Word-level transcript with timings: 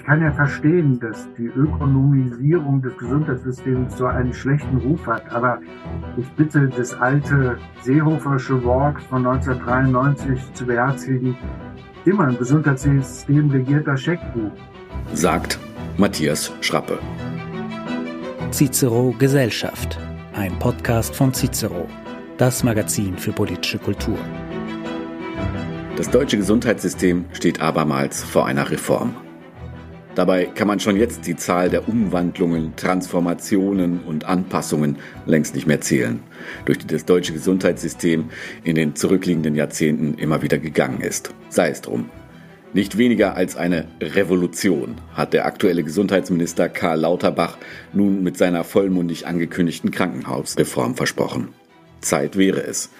Ich 0.00 0.06
kann 0.06 0.22
ja 0.22 0.32
verstehen, 0.32 0.98
dass 0.98 1.28
die 1.36 1.44
Ökonomisierung 1.44 2.80
des 2.80 2.96
Gesundheitssystems 2.96 3.98
so 3.98 4.06
einen 4.06 4.32
schlechten 4.32 4.78
Ruf 4.78 5.06
hat, 5.06 5.30
aber 5.30 5.60
ich 6.16 6.26
bitte 6.30 6.70
das 6.74 6.94
alte 6.94 7.58
Seehofersche 7.82 8.64
Wort 8.64 9.02
von 9.02 9.26
1993 9.26 10.54
zu 10.54 10.64
beherzigen, 10.64 11.36
immer 12.06 12.28
ein 12.28 12.38
Gesundheitssystem 12.38 13.50
regiert 13.50 13.86
das 13.86 14.00
Scheckbuch. 14.00 14.50
Sagt 15.12 15.58
Matthias 15.98 16.50
Schrappe. 16.62 16.98
Cicero 18.52 19.14
Gesellschaft, 19.18 19.98
ein 20.32 20.58
Podcast 20.58 21.14
von 21.14 21.34
Cicero, 21.34 21.86
das 22.38 22.64
Magazin 22.64 23.18
für 23.18 23.32
politische 23.32 23.78
Kultur. 23.78 24.18
Das 25.98 26.10
deutsche 26.10 26.38
Gesundheitssystem 26.38 27.26
steht 27.34 27.60
abermals 27.60 28.24
vor 28.24 28.46
einer 28.46 28.70
Reform. 28.70 29.14
Dabei 30.20 30.44
kann 30.44 30.68
man 30.68 30.80
schon 30.80 30.98
jetzt 30.98 31.26
die 31.26 31.34
Zahl 31.34 31.70
der 31.70 31.88
Umwandlungen, 31.88 32.76
Transformationen 32.76 34.00
und 34.00 34.26
Anpassungen 34.26 34.98
längst 35.24 35.54
nicht 35.54 35.66
mehr 35.66 35.80
zählen, 35.80 36.20
durch 36.66 36.76
die 36.76 36.86
das 36.86 37.06
deutsche 37.06 37.32
Gesundheitssystem 37.32 38.28
in 38.62 38.74
den 38.74 38.94
zurückliegenden 38.94 39.54
Jahrzehnten 39.54 40.18
immer 40.18 40.42
wieder 40.42 40.58
gegangen 40.58 41.00
ist. 41.00 41.32
Sei 41.48 41.70
es 41.70 41.80
drum. 41.80 42.10
Nicht 42.74 42.98
weniger 42.98 43.34
als 43.34 43.56
eine 43.56 43.88
Revolution 43.98 44.96
hat 45.14 45.32
der 45.32 45.46
aktuelle 45.46 45.84
Gesundheitsminister 45.84 46.68
Karl 46.68 47.00
Lauterbach 47.00 47.56
nun 47.94 48.22
mit 48.22 48.36
seiner 48.36 48.62
vollmundig 48.62 49.26
angekündigten 49.26 49.90
Krankenhausreform 49.90 50.96
versprochen. 50.96 51.48
Zeit 52.02 52.36
wäre 52.36 52.62
es. 52.62 52.90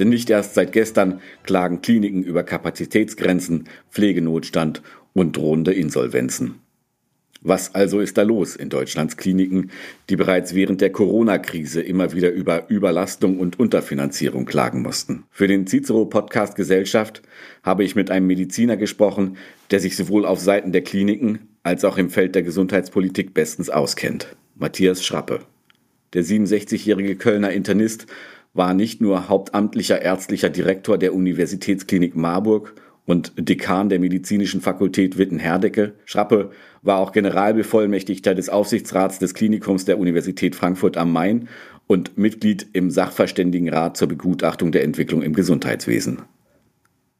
Denn 0.00 0.08
nicht 0.08 0.28
erst 0.28 0.54
seit 0.54 0.72
gestern 0.72 1.20
klagen 1.44 1.82
Kliniken 1.82 2.24
über 2.24 2.42
Kapazitätsgrenzen, 2.42 3.68
Pflegenotstand 3.92 4.82
und 5.12 5.36
drohende 5.36 5.72
Insolvenzen. 5.72 6.63
Was 7.46 7.74
also 7.74 8.00
ist 8.00 8.16
da 8.16 8.22
los 8.22 8.56
in 8.56 8.70
Deutschlands 8.70 9.18
Kliniken, 9.18 9.70
die 10.08 10.16
bereits 10.16 10.54
während 10.54 10.80
der 10.80 10.90
Corona-Krise 10.90 11.82
immer 11.82 12.14
wieder 12.14 12.32
über 12.32 12.70
Überlastung 12.70 13.38
und 13.38 13.60
Unterfinanzierung 13.60 14.46
klagen 14.46 14.80
mussten? 14.80 15.24
Für 15.30 15.46
den 15.46 15.66
Cicero 15.66 16.06
Podcast 16.06 16.56
Gesellschaft 16.56 17.20
habe 17.62 17.84
ich 17.84 17.96
mit 17.96 18.10
einem 18.10 18.26
Mediziner 18.26 18.78
gesprochen, 18.78 19.36
der 19.70 19.80
sich 19.80 19.94
sowohl 19.94 20.24
auf 20.24 20.40
Seiten 20.40 20.72
der 20.72 20.80
Kliniken 20.80 21.40
als 21.62 21.84
auch 21.84 21.98
im 21.98 22.08
Feld 22.08 22.34
der 22.34 22.44
Gesundheitspolitik 22.44 23.34
bestens 23.34 23.68
auskennt. 23.68 24.34
Matthias 24.54 25.04
Schrappe. 25.04 25.40
Der 26.14 26.24
67-jährige 26.24 27.16
Kölner 27.16 27.52
Internist 27.52 28.06
war 28.54 28.72
nicht 28.72 29.02
nur 29.02 29.28
hauptamtlicher 29.28 30.00
ärztlicher 30.00 30.48
Direktor 30.48 30.96
der 30.96 31.12
Universitätsklinik 31.14 32.16
Marburg 32.16 32.74
und 33.06 33.32
Dekan 33.36 33.88
der 33.88 33.98
Medizinischen 33.98 34.60
Fakultät 34.60 35.18
Witten-Herdecke. 35.18 35.92
Schrappe 36.04 36.50
war 36.84 36.98
auch 36.98 37.12
Generalbevollmächtigter 37.12 38.34
des 38.34 38.48
Aufsichtsrats 38.48 39.18
des 39.18 39.34
Klinikums 39.34 39.84
der 39.86 39.98
Universität 39.98 40.54
Frankfurt 40.54 40.96
am 40.96 41.12
Main 41.12 41.48
und 41.86 42.16
Mitglied 42.16 42.66
im 42.72 42.90
Sachverständigenrat 42.90 43.96
zur 43.96 44.08
Begutachtung 44.08 44.70
der 44.70 44.84
Entwicklung 44.84 45.22
im 45.22 45.32
Gesundheitswesen. 45.32 46.22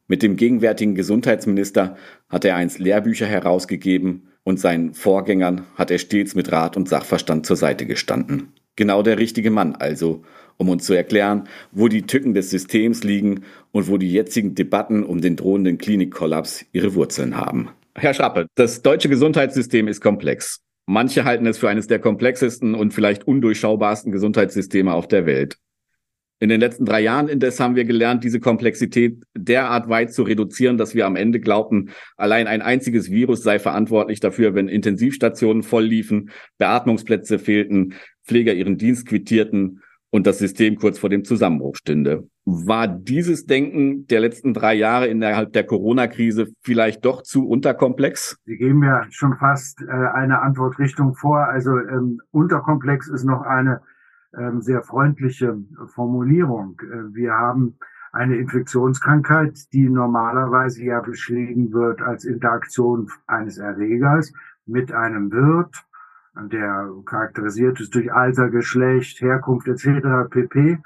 Mit 0.06 0.22
dem 0.22 0.36
gegenwärtigen 0.36 0.94
Gesundheitsminister 0.94 1.96
hat 2.28 2.44
er 2.44 2.56
einst 2.56 2.78
Lehrbücher 2.78 3.26
herausgegeben 3.26 4.28
und 4.42 4.60
seinen 4.60 4.92
Vorgängern 4.92 5.62
hat 5.76 5.90
er 5.90 5.98
stets 5.98 6.34
mit 6.34 6.52
Rat 6.52 6.76
und 6.76 6.88
Sachverstand 6.88 7.46
zur 7.46 7.56
Seite 7.56 7.86
gestanden. 7.86 8.52
Genau 8.76 9.02
der 9.02 9.18
richtige 9.18 9.50
Mann 9.50 9.76
also, 9.76 10.22
um 10.58 10.68
uns 10.68 10.84
zu 10.84 10.92
erklären, 10.92 11.44
wo 11.72 11.88
die 11.88 12.02
Tücken 12.02 12.34
des 12.34 12.50
Systems 12.50 13.02
liegen 13.02 13.44
und 13.72 13.88
wo 13.88 13.96
die 13.96 14.12
jetzigen 14.12 14.54
Debatten 14.54 15.04
um 15.04 15.22
den 15.22 15.36
drohenden 15.36 15.78
Klinikkollaps 15.78 16.66
ihre 16.72 16.94
Wurzeln 16.94 17.38
haben. 17.38 17.70
Herr 17.97 18.12
Schrappe, 18.12 18.48
das 18.56 18.83
deutsche 18.83 19.09
Gesundheitssystem 19.09 19.87
ist 19.87 20.00
komplex. 20.00 20.61
Manche 20.87 21.25
halten 21.25 21.47
es 21.47 21.59
für 21.59 21.69
eines 21.69 21.87
der 21.87 22.00
komplexesten 22.00 22.75
und 22.75 22.92
vielleicht 22.92 23.27
undurchschaubarsten 23.27 24.11
Gesundheitssysteme 24.11 24.92
auf 24.92 25.06
der 25.06 25.27
Welt. 25.27 25.59
In 26.41 26.49
den 26.49 26.60
letzten 26.60 26.84
drei 26.84 27.00
Jahren 27.00 27.28
indes 27.28 27.60
haben 27.60 27.77
wir 27.77 27.84
gelernt, 27.84 28.25
diese 28.25 28.41
Komplexität 28.41 29.22
derart 29.34 29.88
weit 29.88 30.12
zu 30.12 30.25
reduzieren, 30.25 30.77
dass 30.77 30.97
wir 30.97 31.06
am 31.06 31.15
Ende 31.15 31.38
glaubten, 31.38 31.91
allein 32.16 32.49
ein 32.49 32.62
einziges 32.62 33.10
Virus 33.12 33.44
sei 33.44 33.60
verantwortlich 33.60 34.19
dafür, 34.19 34.54
wenn 34.56 34.69
Intensivstationen 34.69 35.62
voll 35.62 35.84
liefen, 35.84 36.31
Beatmungsplätze 36.59 37.38
fehlten, 37.38 37.94
Pfleger 38.25 38.54
ihren 38.54 38.77
Dienst 38.77 39.06
quittierten 39.06 39.83
und 40.14 40.28
das 40.28 40.38
System 40.38 40.76
kurz 40.76 41.00
vor 41.00 41.10
dem 41.10 41.25
Zusammenbruch 41.25 41.75
stünde. 41.75 42.28
War 42.44 42.86
dieses 42.86 43.47
Denken 43.47 44.06
der 44.06 44.20
letzten 44.20 44.54
drei 44.54 44.72
Jahre 44.75 45.08
innerhalb 45.08 45.52
der 45.52 45.66
Corona-Krise 45.66 46.52
vielleicht 46.60 47.04
doch 47.04 47.22
zu 47.22 47.48
unterkomplex? 47.48 48.38
Sie 48.44 48.56
geben 48.56 48.84
ja 48.84 49.06
schon 49.10 49.34
fast 49.34 49.82
äh, 49.82 49.91
eine 49.91 50.41
Antwortrichtung 50.41 51.16
vor. 51.16 51.48
Also 51.48 51.76
ähm, 51.78 52.20
unterkomplex 52.30 53.08
ist 53.08 53.24
noch 53.24 53.42
eine 53.42 53.80
ähm, 54.38 54.62
sehr 54.62 54.82
freundliche 54.82 55.58
Formulierung. 55.97 56.80
Äh, 56.80 57.12
wir 57.12 57.32
haben 57.32 57.74
eine 58.12 58.36
Infektionskrankheit, 58.36 59.72
die 59.72 59.88
normalerweise 59.88 60.84
ja 60.84 61.00
beschrieben 61.00 61.72
wird 61.72 62.03
als 62.03 62.24
Interaktion 62.24 63.10
eines 63.26 63.58
Erregers 63.58 64.32
mit 64.64 64.92
einem 64.92 65.32
Wirt 65.32 65.74
der 66.37 66.91
charakterisiert 67.06 67.81
ist 67.81 67.95
durch 67.95 68.12
Alter, 68.12 68.50
Geschlecht, 68.50 69.21
Herkunft 69.21 69.69
etc. 69.69 70.28
pp. 70.31 70.78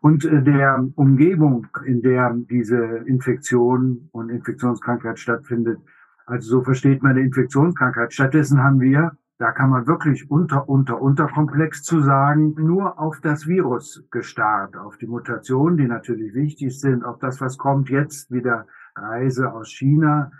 Und 0.00 0.24
äh, 0.24 0.42
der 0.42 0.86
Umgebung, 0.96 1.68
in 1.84 2.02
der 2.02 2.34
diese 2.50 2.78
Infektion 3.06 4.08
und 4.12 4.30
Infektionskrankheit 4.30 5.18
stattfindet. 5.18 5.78
Also 6.26 6.58
so 6.58 6.62
versteht 6.62 7.02
man 7.02 7.12
eine 7.12 7.22
Infektionskrankheit. 7.22 8.12
Stattdessen 8.12 8.62
haben 8.62 8.80
wir, 8.80 9.12
da 9.38 9.50
kann 9.50 9.70
man 9.70 9.86
wirklich 9.86 10.30
unter, 10.30 10.68
unter, 10.68 11.00
unterkomplex 11.00 11.82
zu 11.82 12.00
sagen, 12.00 12.54
nur 12.56 12.98
auf 12.98 13.20
das 13.20 13.46
Virus 13.46 14.04
gestarrt, 14.10 14.76
auf 14.76 14.98
die 14.98 15.06
Mutationen, 15.06 15.76
die 15.76 15.86
natürlich 15.86 16.34
wichtig 16.34 16.78
sind, 16.78 17.04
auf 17.04 17.18
das, 17.18 17.40
was 17.40 17.58
kommt 17.58 17.88
jetzt, 17.88 18.30
wieder 18.30 18.66
Reise 18.94 19.52
aus 19.52 19.68
China, 19.70 20.32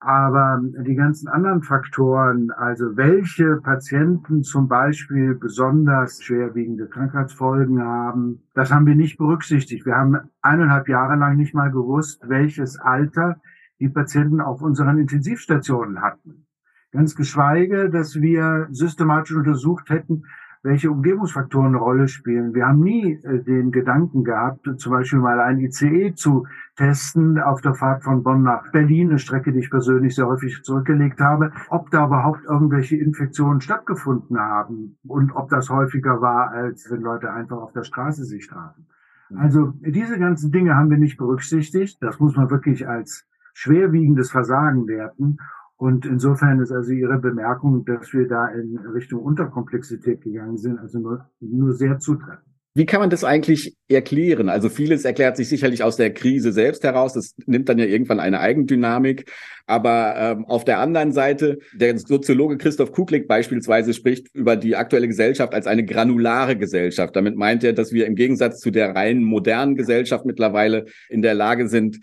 aber 0.00 0.60
die 0.62 0.94
ganzen 0.94 1.28
anderen 1.28 1.62
Faktoren, 1.62 2.50
also 2.52 2.96
welche 2.96 3.56
Patienten 3.56 4.42
zum 4.42 4.68
Beispiel 4.68 5.34
besonders 5.34 6.22
schwerwiegende 6.22 6.86
Krankheitsfolgen 6.86 7.82
haben, 7.82 8.42
das 8.54 8.70
haben 8.70 8.86
wir 8.86 8.94
nicht 8.94 9.18
berücksichtigt. 9.18 9.86
Wir 9.86 9.96
haben 9.96 10.16
eineinhalb 10.40 10.88
Jahre 10.88 11.16
lang 11.16 11.36
nicht 11.36 11.54
mal 11.54 11.70
gewusst, 11.70 12.22
welches 12.28 12.78
Alter 12.78 13.40
die 13.80 13.88
Patienten 13.88 14.40
auf 14.40 14.62
unseren 14.62 14.98
Intensivstationen 14.98 16.00
hatten. 16.00 16.46
Ganz 16.92 17.16
geschweige, 17.16 17.90
dass 17.90 18.20
wir 18.20 18.68
systematisch 18.70 19.36
untersucht 19.36 19.90
hätten, 19.90 20.24
welche 20.62 20.90
Umgebungsfaktoren 20.90 21.68
eine 21.68 21.78
Rolle 21.78 22.08
spielen. 22.08 22.54
Wir 22.54 22.66
haben 22.66 22.80
nie 22.80 23.14
äh, 23.22 23.42
den 23.42 23.70
Gedanken 23.70 24.24
gehabt, 24.24 24.68
zum 24.76 24.92
Beispiel 24.92 25.18
mal 25.18 25.40
ein 25.40 25.60
ICE 25.60 26.14
zu 26.14 26.46
testen 26.76 27.38
auf 27.38 27.60
der 27.60 27.74
Fahrt 27.74 28.04
von 28.04 28.22
Bonn 28.22 28.42
nach 28.42 28.70
Berlin, 28.72 29.10
eine 29.10 29.18
Strecke, 29.18 29.52
die 29.52 29.60
ich 29.60 29.70
persönlich 29.70 30.14
sehr 30.14 30.26
häufig 30.26 30.62
zurückgelegt 30.62 31.20
habe, 31.20 31.52
ob 31.68 31.90
da 31.90 32.06
überhaupt 32.06 32.44
irgendwelche 32.44 32.96
Infektionen 32.96 33.60
stattgefunden 33.60 34.38
haben 34.38 34.96
und 35.06 35.32
ob 35.34 35.48
das 35.48 35.70
häufiger 35.70 36.20
war, 36.20 36.50
als 36.50 36.90
wenn 36.90 37.02
Leute 37.02 37.32
einfach 37.32 37.58
auf 37.58 37.72
der 37.72 37.84
Straße 37.84 38.24
sich 38.24 38.48
trafen. 38.48 38.86
Mhm. 39.30 39.38
Also 39.38 39.72
diese 39.80 40.18
ganzen 40.18 40.52
Dinge 40.52 40.74
haben 40.74 40.90
wir 40.90 40.98
nicht 40.98 41.18
berücksichtigt. 41.18 42.02
Das 42.02 42.18
muss 42.20 42.36
man 42.36 42.50
wirklich 42.50 42.88
als 42.88 43.26
schwerwiegendes 43.54 44.30
Versagen 44.30 44.86
werten. 44.86 45.38
Und 45.78 46.04
insofern 46.04 46.60
ist 46.60 46.72
also 46.72 46.90
Ihre 46.90 47.18
Bemerkung, 47.18 47.84
dass 47.84 48.12
wir 48.12 48.26
da 48.26 48.48
in 48.48 48.76
Richtung 48.78 49.22
Unterkomplexität 49.22 50.20
gegangen 50.22 50.58
sind, 50.58 50.78
also 50.78 50.98
nur, 50.98 51.30
nur 51.40 51.72
sehr 51.72 51.98
zutreffend. 52.00 52.48
Wie 52.74 52.86
kann 52.86 53.00
man 53.00 53.10
das 53.10 53.24
eigentlich 53.24 53.76
erklären? 53.88 54.48
Also 54.48 54.68
vieles 54.68 55.04
erklärt 55.04 55.36
sich 55.36 55.48
sicherlich 55.48 55.82
aus 55.82 55.96
der 55.96 56.14
Krise 56.14 56.52
selbst 56.52 56.84
heraus. 56.84 57.12
Das 57.12 57.34
nimmt 57.46 57.68
dann 57.68 57.78
ja 57.78 57.86
irgendwann 57.86 58.20
eine 58.20 58.38
Eigendynamik. 58.38 59.32
Aber 59.66 60.14
ähm, 60.16 60.44
auf 60.44 60.64
der 60.64 60.78
anderen 60.78 61.10
Seite, 61.10 61.58
der 61.74 61.98
Soziologe 61.98 62.56
Christoph 62.56 62.92
Kuklik 62.92 63.26
beispielsweise 63.26 63.94
spricht 63.94 64.28
über 64.32 64.54
die 64.54 64.76
aktuelle 64.76 65.08
Gesellschaft 65.08 65.54
als 65.54 65.66
eine 65.66 65.84
granulare 65.84 66.56
Gesellschaft. 66.56 67.16
Damit 67.16 67.36
meint 67.36 67.64
er, 67.64 67.72
dass 67.72 67.92
wir 67.92 68.06
im 68.06 68.14
Gegensatz 68.14 68.60
zu 68.60 68.70
der 68.70 68.94
rein 68.94 69.24
modernen 69.24 69.74
Gesellschaft 69.74 70.24
mittlerweile 70.24 70.84
in 71.08 71.20
der 71.20 71.34
Lage 71.34 71.68
sind, 71.68 71.98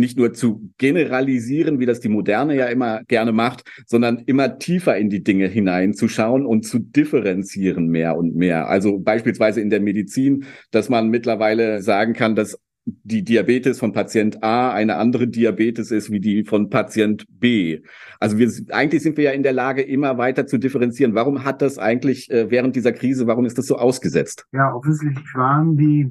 nicht 0.00 0.18
nur 0.18 0.32
zu 0.32 0.70
generalisieren, 0.78 1.78
wie 1.78 1.86
das 1.86 2.00
die 2.00 2.08
Moderne 2.08 2.56
ja 2.56 2.66
immer 2.66 3.02
gerne 3.04 3.32
macht, 3.32 3.62
sondern 3.86 4.18
immer 4.26 4.58
tiefer 4.58 4.96
in 4.96 5.10
die 5.10 5.22
Dinge 5.22 5.46
hineinzuschauen 5.46 6.44
und 6.44 6.66
zu 6.66 6.78
differenzieren 6.78 7.88
mehr 7.88 8.16
und 8.16 8.34
mehr. 8.34 8.68
Also 8.68 8.98
beispielsweise 8.98 9.60
in 9.60 9.70
der 9.70 9.80
Medizin, 9.80 10.44
dass 10.70 10.88
man 10.88 11.08
mittlerweile 11.08 11.82
sagen 11.82 12.14
kann, 12.14 12.34
dass 12.34 12.58
die 12.86 13.22
Diabetes 13.22 13.78
von 13.78 13.92
Patient 13.92 14.42
A 14.42 14.72
eine 14.72 14.96
andere 14.96 15.28
Diabetes 15.28 15.90
ist 15.90 16.10
wie 16.10 16.20
die 16.20 16.44
von 16.44 16.70
Patient 16.70 17.24
B. 17.28 17.82
Also 18.18 18.38
wir 18.38 18.50
eigentlich 18.70 19.02
sind 19.02 19.16
wir 19.16 19.24
ja 19.24 19.30
in 19.32 19.42
der 19.42 19.52
Lage, 19.52 19.82
immer 19.82 20.18
weiter 20.18 20.46
zu 20.46 20.58
differenzieren. 20.58 21.14
Warum 21.14 21.44
hat 21.44 21.62
das 21.62 21.78
eigentlich 21.78 22.30
äh, 22.30 22.50
während 22.50 22.76
dieser 22.76 22.92
Krise, 22.92 23.26
warum 23.26 23.44
ist 23.44 23.58
das 23.58 23.66
so 23.66 23.76
ausgesetzt? 23.76 24.46
Ja, 24.52 24.74
offensichtlich 24.74 25.26
waren 25.34 25.76
die 25.76 26.10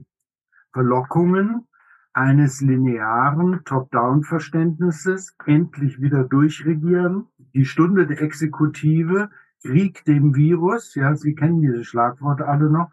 Verlockungen 0.74 1.68
eines 2.13 2.61
linearen 2.61 3.61
Top-Down-Verständnisses 3.65 5.35
endlich 5.45 6.01
wieder 6.01 6.23
durchregieren, 6.23 7.27
die 7.53 7.65
Stunde 7.65 8.07
der 8.07 8.21
Exekutive, 8.21 9.29
Krieg 9.61 10.06
dem 10.06 10.35
Virus, 10.35 10.95
ja, 10.95 11.15
Sie 11.15 11.35
kennen 11.35 11.61
diese 11.61 11.83
Schlagworte 11.83 12.47
alle 12.47 12.69
noch, 12.69 12.91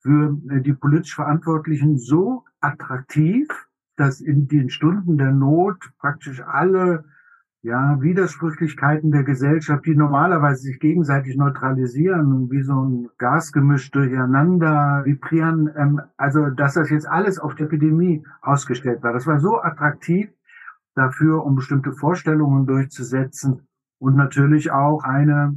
für 0.00 0.38
äh, 0.50 0.60
die 0.60 0.72
politisch 0.72 1.14
Verantwortlichen 1.14 1.98
so 1.98 2.44
attraktiv, 2.60 3.48
dass 3.96 4.20
in 4.20 4.48
den 4.48 4.70
Stunden 4.70 5.18
der 5.18 5.32
Not 5.32 5.78
praktisch 5.98 6.42
alle 6.42 7.04
ja, 7.66 8.00
Widersprüchlichkeiten 8.00 9.10
der 9.10 9.24
Gesellschaft, 9.24 9.86
die 9.86 9.96
normalerweise 9.96 10.62
sich 10.62 10.78
gegenseitig 10.78 11.36
neutralisieren 11.36 12.32
und 12.32 12.50
wie 12.52 12.62
so 12.62 12.80
ein 12.80 13.08
Gasgemisch 13.18 13.90
durcheinander 13.90 15.02
vibrieren, 15.04 15.68
ähm, 15.76 16.00
also 16.16 16.48
dass 16.50 16.74
das 16.74 16.90
jetzt 16.90 17.08
alles 17.08 17.40
auf 17.40 17.56
die 17.56 17.64
Epidemie 17.64 18.24
ausgestellt 18.40 19.02
war. 19.02 19.12
Das 19.12 19.26
war 19.26 19.40
so 19.40 19.60
attraktiv 19.60 20.28
dafür, 20.94 21.44
um 21.44 21.56
bestimmte 21.56 21.90
Vorstellungen 21.92 22.66
durchzusetzen 22.66 23.66
und 23.98 24.14
natürlich 24.14 24.70
auch 24.70 25.02
eine 25.02 25.56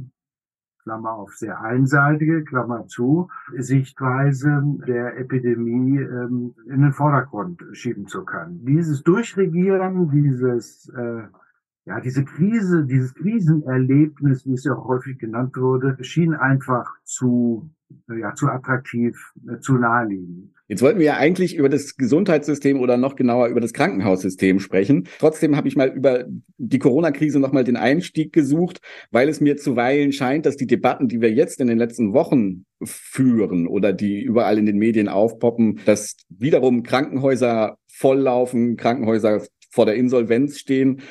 Klammer 0.82 1.12
auf 1.12 1.34
sehr 1.36 1.60
einseitige, 1.60 2.42
Klammer 2.42 2.88
zu, 2.88 3.28
Sichtweise 3.56 4.64
der 4.84 5.16
Epidemie 5.16 6.00
ähm, 6.00 6.56
in 6.66 6.82
den 6.82 6.92
Vordergrund 6.92 7.62
schieben 7.70 8.08
zu 8.08 8.24
können. 8.24 8.64
Dieses 8.64 9.04
Durchregieren, 9.04 10.10
dieses 10.10 10.88
äh, 10.88 11.28
ja, 11.86 12.00
diese 12.00 12.24
Krise, 12.24 12.84
dieses 12.84 13.14
Krisenerlebnis, 13.14 14.46
wie 14.46 14.52
es 14.52 14.64
ja 14.64 14.74
auch 14.74 14.86
häufig 14.86 15.18
genannt 15.18 15.56
wurde, 15.56 15.96
schien 16.02 16.34
einfach 16.34 16.86
zu, 17.04 17.70
ja, 18.08 18.34
zu 18.34 18.48
attraktiv, 18.48 19.16
äh, 19.48 19.58
zu 19.60 19.74
naheliegend. 19.74 20.52
Jetzt 20.68 20.82
wollten 20.82 21.00
wir 21.00 21.06
ja 21.06 21.16
eigentlich 21.16 21.56
über 21.56 21.68
das 21.68 21.96
Gesundheitssystem 21.96 22.78
oder 22.78 22.96
noch 22.96 23.16
genauer 23.16 23.48
über 23.48 23.60
das 23.60 23.72
Krankenhaussystem 23.72 24.60
sprechen. 24.60 25.08
Trotzdem 25.18 25.56
habe 25.56 25.66
ich 25.66 25.74
mal 25.74 25.88
über 25.88 26.26
die 26.58 26.78
Corona-Krise 26.78 27.40
nochmal 27.40 27.64
den 27.64 27.76
Einstieg 27.76 28.32
gesucht, 28.32 28.80
weil 29.10 29.28
es 29.28 29.40
mir 29.40 29.56
zuweilen 29.56 30.12
scheint, 30.12 30.46
dass 30.46 30.56
die 30.56 30.68
Debatten, 30.68 31.08
die 31.08 31.20
wir 31.20 31.32
jetzt 31.32 31.60
in 31.60 31.66
den 31.66 31.78
letzten 31.78 32.12
Wochen 32.12 32.66
führen 32.84 33.66
oder 33.66 33.92
die 33.92 34.22
überall 34.22 34.58
in 34.58 34.66
den 34.66 34.78
Medien 34.78 35.08
aufpoppen, 35.08 35.80
dass 35.86 36.14
wiederum 36.28 36.84
Krankenhäuser 36.84 37.76
volllaufen, 37.88 38.76
Krankenhäuser 38.76 39.42
vor 39.72 39.86
der 39.86 39.94
Insolvenz 39.94 40.58
stehen, 40.58 41.02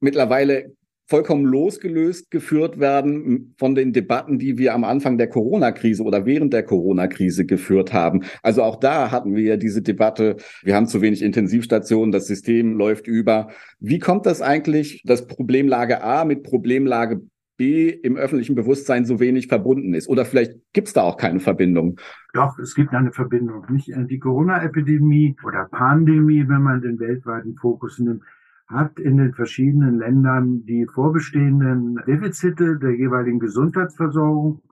mittlerweile 0.00 0.72
vollkommen 1.10 1.46
losgelöst 1.46 2.30
geführt 2.30 2.78
werden 2.78 3.54
von 3.58 3.74
den 3.74 3.94
Debatten, 3.94 4.38
die 4.38 4.58
wir 4.58 4.74
am 4.74 4.84
Anfang 4.84 5.16
der 5.16 5.28
Corona-Krise 5.28 6.02
oder 6.02 6.26
während 6.26 6.52
der 6.52 6.64
Corona-Krise 6.64 7.46
geführt 7.46 7.94
haben. 7.94 8.24
Also 8.42 8.62
auch 8.62 8.76
da 8.76 9.10
hatten 9.10 9.34
wir 9.34 9.56
diese 9.56 9.80
Debatte, 9.80 10.36
wir 10.62 10.76
haben 10.76 10.86
zu 10.86 11.00
wenig 11.00 11.22
Intensivstationen, 11.22 12.12
das 12.12 12.26
System 12.26 12.76
läuft 12.76 13.06
über. 13.06 13.48
Wie 13.80 13.98
kommt 13.98 14.26
das 14.26 14.42
eigentlich, 14.42 15.02
dass 15.06 15.26
Problemlage 15.26 16.02
A 16.04 16.26
mit 16.26 16.42
Problemlage 16.42 17.22
B 17.56 17.88
im 17.88 18.18
öffentlichen 18.18 18.54
Bewusstsein 18.54 19.06
so 19.06 19.18
wenig 19.18 19.48
verbunden 19.48 19.94
ist? 19.94 20.10
Oder 20.10 20.26
vielleicht 20.26 20.56
gibt 20.74 20.88
es 20.88 20.94
da 20.94 21.02
auch 21.02 21.16
keine 21.16 21.40
Verbindung? 21.40 21.98
Doch, 22.34 22.58
es 22.58 22.74
gibt 22.74 22.92
eine 22.92 23.12
Verbindung. 23.12 23.64
Nicht 23.70 23.90
die 24.10 24.18
Corona-Epidemie 24.18 25.36
oder 25.42 25.68
Pandemie, 25.70 26.46
wenn 26.46 26.62
man 26.62 26.82
den 26.82 27.00
weltweiten 27.00 27.56
Fokus 27.56 27.98
nimmt, 27.98 28.22
hat 28.68 28.98
in 28.98 29.16
den 29.16 29.32
verschiedenen 29.32 29.98
Ländern 29.98 30.64
die 30.66 30.86
vorbestehenden 30.86 31.96
Defizite 32.06 32.78
der 32.78 32.96
jeweiligen 32.96 33.38
Gesundheitsversorgung 33.38 34.62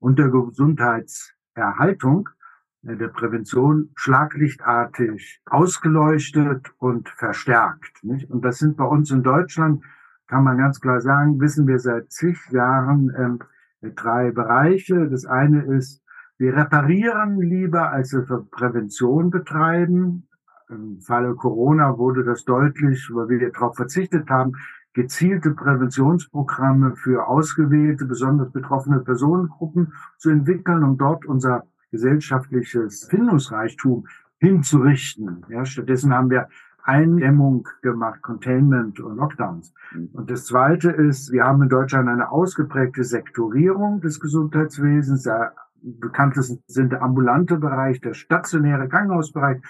und 0.00 0.18
der 0.18 0.28
Gesundheitserhaltung, 0.28 2.28
äh, 2.82 2.96
der 2.96 3.08
Prävention 3.08 3.90
schlaglichtartig 3.96 5.40
ausgeleuchtet 5.46 6.72
und 6.78 7.08
verstärkt. 7.08 8.02
Und 8.02 8.44
das 8.44 8.58
sind 8.58 8.76
bei 8.76 8.84
uns 8.84 9.10
in 9.10 9.22
Deutschland, 9.22 9.82
kann 10.26 10.44
man 10.44 10.58
ganz 10.58 10.80
klar 10.80 11.00
sagen, 11.00 11.40
wissen 11.40 11.66
wir 11.66 11.78
seit 11.78 12.12
zig 12.12 12.36
Jahren 12.50 13.10
ähm, 13.16 13.38
drei 13.94 14.30
Bereiche. 14.30 15.08
Das 15.08 15.24
eine 15.24 15.64
ist, 15.76 16.02
wir 16.36 16.54
reparieren 16.54 17.40
lieber, 17.40 17.90
als 17.90 18.12
wir 18.12 18.46
Prävention 18.50 19.30
betreiben. 19.30 20.27
Im 20.70 21.00
Falle 21.00 21.34
Corona 21.34 21.96
wurde 21.96 22.24
das 22.24 22.44
deutlich, 22.44 23.10
weil 23.12 23.28
wir 23.28 23.50
darauf 23.50 23.76
verzichtet 23.76 24.28
haben, 24.28 24.52
gezielte 24.92 25.52
Präventionsprogramme 25.52 26.96
für 26.96 27.26
ausgewählte, 27.26 28.04
besonders 28.04 28.50
betroffene 28.52 29.00
Personengruppen 29.00 29.92
zu 30.18 30.30
entwickeln, 30.30 30.82
um 30.82 30.98
dort 30.98 31.24
unser 31.24 31.64
gesellschaftliches 31.90 33.04
Findungsreichtum 33.04 34.06
hinzurichten. 34.38 35.44
Ja, 35.48 35.64
stattdessen 35.64 36.12
haben 36.12 36.30
wir 36.30 36.48
Eindämmung 36.82 37.68
gemacht, 37.82 38.22
Containment 38.22 38.98
und 39.00 39.16
Lockdowns. 39.16 39.74
Mhm. 39.92 40.08
Und 40.12 40.30
das 40.30 40.46
Zweite 40.46 40.90
ist, 40.90 41.30
wir 41.32 41.44
haben 41.44 41.62
in 41.62 41.68
Deutschland 41.68 42.08
eine 42.08 42.30
ausgeprägte 42.30 43.04
Sektorierung 43.04 44.00
des 44.00 44.20
Gesundheitswesens. 44.20 45.24
Der 45.24 45.54
bekannteste 45.82 46.58
sind 46.66 46.92
der 46.92 47.02
ambulante 47.02 47.56
Bereich, 47.56 48.00
der 48.00 48.14
stationäre 48.14 48.88
Krankenhausbereich 48.88 49.62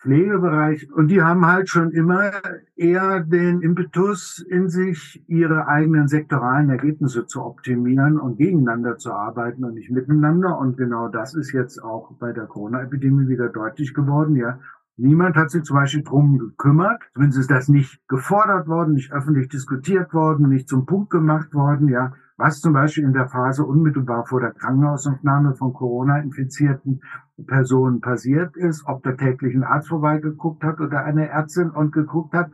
Pflegebereich. 0.00 0.90
Und 0.92 1.08
die 1.08 1.22
haben 1.22 1.46
halt 1.46 1.68
schon 1.68 1.90
immer 1.90 2.30
eher 2.74 3.20
den 3.20 3.60
Impetus 3.60 4.44
in 4.48 4.68
sich, 4.68 5.22
ihre 5.28 5.68
eigenen 5.68 6.08
sektoralen 6.08 6.70
Ergebnisse 6.70 7.26
zu 7.26 7.42
optimieren 7.42 8.18
und 8.18 8.38
gegeneinander 8.38 8.96
zu 8.96 9.12
arbeiten 9.12 9.64
und 9.64 9.74
nicht 9.74 9.90
miteinander. 9.90 10.58
Und 10.58 10.76
genau 10.76 11.08
das 11.08 11.34
ist 11.34 11.52
jetzt 11.52 11.82
auch 11.82 12.12
bei 12.18 12.32
der 12.32 12.46
Corona-Epidemie 12.46 13.28
wieder 13.28 13.48
deutlich 13.48 13.94
geworden. 13.94 14.36
Ja, 14.36 14.58
Niemand 15.02 15.34
hat 15.36 15.50
sich 15.50 15.62
zum 15.62 15.76
Beispiel 15.76 16.02
drum 16.02 16.38
gekümmert. 16.38 17.02
Zumindest 17.14 17.40
ist 17.40 17.50
das 17.50 17.68
nicht 17.68 18.06
gefordert 18.06 18.68
worden, 18.68 18.92
nicht 18.92 19.12
öffentlich 19.12 19.48
diskutiert 19.48 20.12
worden, 20.12 20.50
nicht 20.50 20.68
zum 20.68 20.84
Punkt 20.84 21.08
gemacht 21.08 21.54
worden. 21.54 21.88
Ja, 21.88 22.12
was 22.36 22.60
zum 22.60 22.74
Beispiel 22.74 23.04
in 23.04 23.14
der 23.14 23.28
Phase 23.28 23.64
unmittelbar 23.64 24.26
vor 24.26 24.40
der 24.40 24.52
Krankenhausaufnahme 24.52 25.54
von 25.54 25.72
Corona-infizierten 25.72 27.00
Personen 27.46 28.00
passiert 28.00 28.56
ist, 28.56 28.84
ob 28.86 29.02
der 29.02 29.16
täglich 29.16 29.54
ein 29.54 29.64
Arzt 29.64 29.88
vorbeigeguckt 29.88 30.62
hat 30.64 30.80
oder 30.80 31.04
eine 31.04 31.28
Ärztin 31.28 31.70
und 31.70 31.92
geguckt 31.92 32.34
hat, 32.34 32.50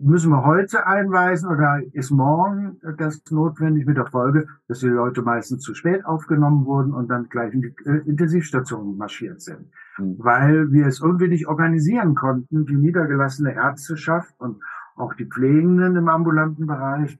müssen 0.00 0.30
wir 0.30 0.44
heute 0.44 0.86
einweisen 0.86 1.50
oder 1.50 1.80
ist 1.92 2.10
morgen 2.10 2.80
das 2.98 3.22
notwendig 3.30 3.86
mit 3.86 3.96
der 3.96 4.06
Folge, 4.06 4.48
dass 4.68 4.80
die 4.80 4.88
Leute 4.88 5.22
meistens 5.22 5.62
zu 5.62 5.74
spät 5.74 6.04
aufgenommen 6.04 6.64
wurden 6.64 6.92
und 6.92 7.08
dann 7.08 7.28
gleich 7.28 7.52
in 7.52 7.62
die 7.62 7.74
äh, 7.86 8.08
Intensivstation 8.08 8.96
marschiert 8.96 9.40
sind. 9.40 9.70
Mhm. 9.98 10.16
Weil 10.18 10.72
wir 10.72 10.86
es 10.86 11.00
irgendwie 11.00 11.28
nicht 11.28 11.46
organisieren 11.46 12.14
konnten, 12.14 12.66
die 12.66 12.76
niedergelassene 12.76 13.54
Ärzteschaft 13.54 14.34
und 14.38 14.62
auch 14.96 15.14
die 15.14 15.26
Pflegenden 15.26 15.96
im 15.96 16.08
ambulanten 16.08 16.66
Bereich 16.66 17.18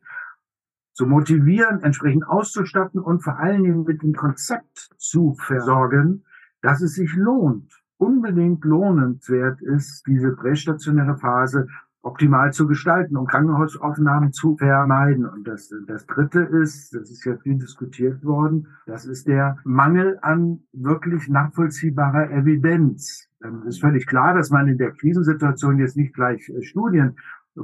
zu 0.92 1.06
motivieren, 1.06 1.82
entsprechend 1.82 2.26
auszustatten 2.26 3.00
und 3.00 3.22
vor 3.22 3.38
allen 3.38 3.64
Dingen 3.64 3.82
mit 3.82 4.02
dem 4.02 4.14
Konzept 4.14 4.90
zu 4.96 5.34
versorgen, 5.34 6.24
dass 6.64 6.80
es 6.80 6.94
sich 6.94 7.14
lohnt, 7.14 7.70
unbedingt 7.98 8.64
lohnenswert 8.64 9.60
ist, 9.60 10.06
diese 10.06 10.34
prästationäre 10.34 11.18
Phase 11.18 11.68
optimal 12.00 12.54
zu 12.54 12.66
gestalten, 12.66 13.18
um 13.18 13.26
Krankenhausaufnahmen 13.26 14.32
zu 14.32 14.56
vermeiden. 14.56 15.26
Und 15.26 15.46
das, 15.46 15.70
das 15.86 16.06
Dritte 16.06 16.40
ist, 16.40 16.94
das 16.94 17.10
ist 17.10 17.22
ja 17.24 17.36
viel 17.36 17.56
diskutiert 17.58 18.24
worden, 18.24 18.68
das 18.86 19.04
ist 19.04 19.28
der 19.28 19.58
Mangel 19.64 20.18
an 20.22 20.60
wirklich 20.72 21.28
nachvollziehbarer 21.28 22.30
Evidenz. 22.30 23.28
Es 23.40 23.66
ist 23.66 23.80
völlig 23.82 24.06
klar, 24.06 24.34
dass 24.34 24.48
man 24.48 24.66
in 24.66 24.78
der 24.78 24.92
Krisensituation 24.92 25.78
jetzt 25.78 25.98
nicht 25.98 26.14
gleich 26.14 26.48
äh, 26.48 26.62
Studien 26.62 27.16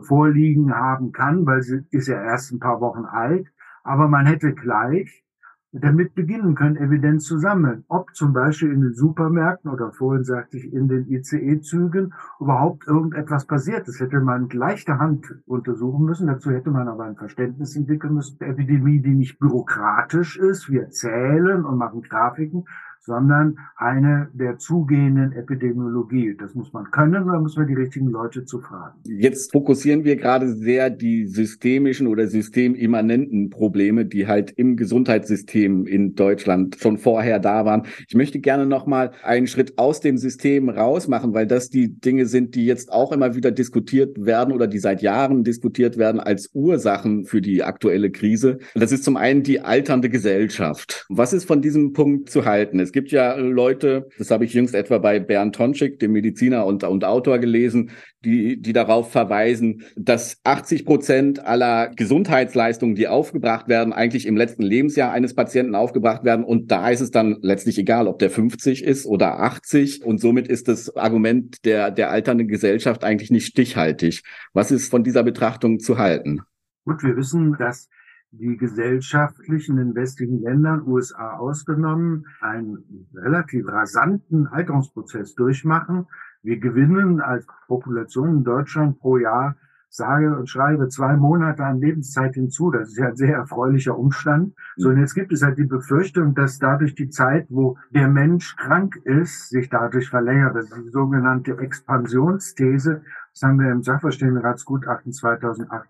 vorliegen 0.03 0.75
haben 0.75 1.13
kann, 1.13 1.47
weil 1.47 1.63
sie 1.63 1.87
ist 1.91 2.09
ja 2.09 2.23
erst 2.23 2.53
ein 2.53 2.61
paar 2.61 2.83
Wochen 2.83 3.07
alt. 3.07 3.47
Aber 3.83 4.09
man 4.09 4.27
hätte 4.27 4.53
gleich 4.53 5.25
damit 5.73 6.15
beginnen 6.15 6.55
können, 6.55 6.77
Evidenz 6.77 7.25
zu 7.25 7.39
sammeln, 7.39 7.85
ob 7.89 8.15
zum 8.15 8.33
Beispiel 8.33 8.73
in 8.73 8.81
den 8.81 8.95
Supermärkten 8.95 9.71
oder 9.71 9.93
vorhin 9.93 10.25
sagte 10.25 10.57
ich 10.57 10.73
in 10.73 10.89
den 10.89 11.07
ICE-Zügen 11.09 12.13
überhaupt 12.41 12.87
irgendetwas 12.89 13.47
passiert. 13.47 13.87
Das 13.87 14.01
hätte 14.01 14.21
man 14.21 14.49
leichter 14.49 14.99
Hand 14.99 15.37
untersuchen 15.47 16.05
müssen. 16.05 16.27
Dazu 16.27 16.51
hätte 16.51 16.71
man 16.71 16.89
aber 16.89 17.05
ein 17.05 17.17
Verständnis 17.17 17.77
entwickeln 17.77 18.15
müssen. 18.15 18.41
Epidemie, 18.41 19.01
die 19.01 19.15
nicht 19.15 19.39
bürokratisch 19.39 20.37
ist. 20.37 20.71
Wir 20.71 20.91
zählen 20.91 21.65
und 21.65 21.79
machen 21.79 22.03
Grafiken, 22.03 22.65
sondern 23.01 23.59
eine 23.77 24.29
der 24.35 24.59
zugehenden 24.59 25.33
Epidemiologie. 25.33 26.37
Das 26.39 26.55
muss 26.55 26.73
man 26.73 26.91
können, 26.91 27.27
da 27.27 27.41
müssen 27.41 27.61
wir 27.61 27.67
die 27.67 27.81
richtigen 27.81 28.09
Leute 28.09 28.45
zu 28.45 28.61
fragen. 28.61 28.99
Jetzt 29.05 29.53
fokussieren 29.53 30.05
wir 30.05 30.17
gerade 30.17 30.53
sehr 30.53 30.91
die 30.91 31.27
systemischen 31.27 32.07
oder 32.07 32.27
systemimmanenten 32.27 33.49
Probleme, 33.49 34.05
die 34.05 34.27
halt 34.27 34.51
im 34.51 34.77
Gesundheitssystem 34.77 35.87
in 35.87 36.15
Deutschland 36.15 36.77
schon 36.79 36.99
vorher 36.99 37.39
da 37.39 37.65
waren. 37.65 37.87
Ich 38.07 38.15
möchte 38.15 38.39
gerne 38.39 38.67
noch 38.67 38.87
mal 38.87 39.13
einen 39.23 39.47
Schritt 39.47 39.79
aus 39.79 40.01
dem 40.01 40.19
System 40.19 40.69
raus 40.69 41.09
machen, 41.09 41.33
weil 41.33 41.47
das 41.47 41.71
die 41.71 41.99
Dinge 42.01 42.27
sind, 42.27 42.55
die 42.55 42.67
jetzt 42.67 42.93
auch 42.93 43.13
immer 43.13 43.35
wieder 43.35 43.51
diskutiert 43.51 44.25
werden 44.25 44.53
oder 44.53 44.67
die 44.67 44.79
seit 44.79 45.01
Jahren 45.01 45.43
diskutiert 45.43 45.97
werden 45.97 46.21
als 46.21 46.51
Ursachen 46.53 47.25
für 47.25 47.41
die 47.41 47.63
aktuelle 47.63 48.11
Krise. 48.11 48.59
Das 48.75 48.93
ist 48.93 49.05
zum 49.05 49.17
einen 49.17 49.43
die 49.43 49.61
alternde 49.61 50.11
Gesellschaft. 50.11 51.07
Was 51.09 51.33
ist 51.33 51.45
von 51.45 51.63
diesem 51.63 51.93
Punkt 51.93 52.29
zu 52.29 52.45
halten? 52.45 52.79
Es 52.79 52.90
gibt 52.93 53.11
ja 53.11 53.35
Leute, 53.37 54.09
das 54.19 54.31
habe 54.31 54.45
ich 54.45 54.55
jüngst 54.55 54.75
etwa 54.75 54.99
bei 54.99 55.21
Bernd 55.21 55.55
Tonschik, 55.55 55.99
dem 55.99 56.13
Mediziner 56.13 56.67
und, 56.67 56.85
und 56.85 57.05
Autor 57.05 57.39
gelesen, 57.39 57.91
die, 58.25 58.61
die 58.61 58.73
darauf 58.73 59.11
verweisen, 59.11 59.83
dass 59.97 60.39
80 60.45 60.85
Prozent 60.85 61.45
aller 61.45 61.91
Gesundheitsleistungen, 61.95 62.95
die 62.95 63.09
aufgebracht 63.09 63.69
werden, 63.69 63.93
eigentlich 63.93 64.27
im 64.27 64.37
letzten 64.37 64.63
Lebensjahr 64.63 65.13
eines 65.13 65.35
Patienten 65.35 65.75
aufgebracht 65.75 66.25
werden. 66.25 66.45
Und 66.45 66.71
da 66.71 66.91
ist 66.91 67.01
es 67.01 67.11
dann 67.11 67.39
letztlich 67.41 67.79
egal, 67.79 68.07
ob 68.07 68.19
der 68.19 68.31
50 68.31 68.85
ist 68.85 69.07
oder 69.07 69.41
80. 69.41 70.05
Und 70.05 70.21
somit 70.21 70.49
ist 70.49 70.69
das 70.69 70.97
Argument 70.97 71.65
der, 71.65 71.91
der 71.91 72.11
alternden 72.11 72.49
Gesellschaft 72.49 73.05
eigentlich 73.05 73.31
nicht 73.31 73.47
stichhaltig. 73.47 74.23
Was 74.53 74.71
ist 74.71 74.91
von 74.91 75.05
dieser 75.05 75.23
Betrachtung 75.23 75.81
zu 75.81 75.99
halten? 75.99 76.43
Gut, 76.85 77.03
wir 77.03 77.17
wissen, 77.17 77.57
dass 77.59 77.89
die 78.33 78.57
gesellschaftlichen 78.57 79.79
in 79.79 79.95
westlichen 79.95 80.43
Ländern, 80.43 80.87
USA 80.87 81.37
ausgenommen, 81.37 82.27
einen 82.41 83.09
relativ 83.15 83.67
rasanten 83.69 84.47
Alterungsprozess 84.47 85.35
durchmachen. 85.35 86.07
Wir 86.43 86.59
gewinnen 86.59 87.21
als 87.21 87.47
Population 87.67 88.39
in 88.39 88.45
Deutschland 88.45 89.01
pro 89.01 89.19
Jahr 89.19 89.57
sage 89.91 90.37
und 90.37 90.49
schreibe 90.49 90.89
zwei 90.89 91.17
Monate 91.17 91.65
an 91.65 91.81
Lebenszeit 91.81 92.35
hinzu. 92.35 92.71
Das 92.71 92.89
ist 92.89 92.99
ja 92.99 93.09
ein 93.09 93.17
sehr 93.17 93.35
erfreulicher 93.35 93.99
Umstand. 93.99 94.55
So, 94.77 94.91
und 94.91 94.99
jetzt 94.99 95.15
gibt 95.15 95.33
es 95.33 95.43
halt 95.43 95.59
die 95.59 95.65
Befürchtung, 95.65 96.35
dass 96.35 96.59
dadurch 96.59 96.95
die 96.95 97.11
Zeit, 97.11 97.47
wo 97.51 97.77
der 97.91 98.09
Mensch 98.09 98.57
krank 98.57 98.97
ist, 99.05 99.51
sich 99.51 99.69
dadurch 99.69 100.09
verlängert. 100.09 100.55
Das 100.55 100.71
ist 100.71 100.85
die 100.87 100.91
sogenannte 100.91 101.59
Expansionsthese. 101.59 103.03
Das 103.33 103.43
haben 103.43 103.59
wir 103.59 103.71
im 103.71 103.83
Sachverständigenratsgutachten 103.83 105.13
2008, 105.13 105.89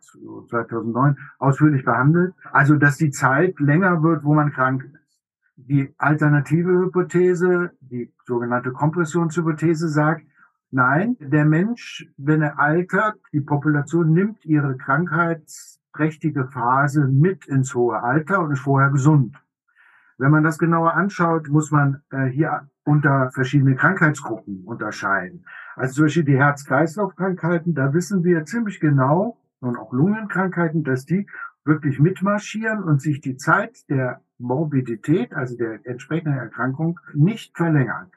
2009 0.49 1.16
ausführlich 1.38 1.85
behandelt. 1.85 2.35
Also, 2.52 2.76
dass 2.76 2.97
die 2.97 3.11
Zeit 3.11 3.61
länger 3.61 4.02
wird, 4.02 4.25
wo 4.25 4.35
man 4.35 4.50
krank 4.52 4.85
ist. 4.85 4.97
Die 5.57 5.95
alternative 5.99 6.71
Hypothese, 6.71 7.73
die 7.80 8.14
sogenannte 8.25 8.73
Kompressionshypothese 8.73 9.90
sagt, 9.90 10.23
Nein, 10.72 11.16
der 11.18 11.44
Mensch, 11.44 12.06
wenn 12.16 12.42
er 12.42 12.60
altert, 12.60 13.16
die 13.32 13.40
Population 13.40 14.12
nimmt 14.12 14.44
ihre 14.44 14.76
krankheitsträchtige 14.76 16.46
Phase 16.46 17.08
mit 17.08 17.46
ins 17.46 17.74
hohe 17.74 18.00
Alter 18.00 18.40
und 18.40 18.52
ist 18.52 18.60
vorher 18.60 18.90
gesund. 18.90 19.36
Wenn 20.16 20.30
man 20.30 20.44
das 20.44 20.58
genauer 20.58 20.94
anschaut, 20.94 21.48
muss 21.48 21.72
man 21.72 22.02
äh, 22.10 22.26
hier 22.26 22.68
unter 22.84 23.30
verschiedene 23.32 23.74
Krankheitsgruppen 23.74 24.62
unterscheiden. 24.64 25.44
Also 25.74 25.94
zum 25.94 26.04
Beispiel 26.04 26.24
die 26.24 26.38
Herz-Kreislauf-Krankheiten, 26.38 27.74
da 27.74 27.92
wissen 27.92 28.22
wir 28.22 28.44
ziemlich 28.44 28.80
genau, 28.80 29.38
und 29.60 29.76
auch 29.76 29.92
Lungenkrankheiten, 29.92 30.84
dass 30.84 31.04
die 31.04 31.26
wirklich 31.64 31.98
mitmarschieren 31.98 32.82
und 32.82 33.02
sich 33.02 33.20
die 33.20 33.36
Zeit 33.36 33.88
der 33.88 34.20
Morbidität, 34.38 35.34
also 35.34 35.56
der 35.56 35.84
entsprechenden 35.84 36.38
Erkrankung, 36.38 37.00
nicht 37.12 37.56
verlängert. 37.56 38.10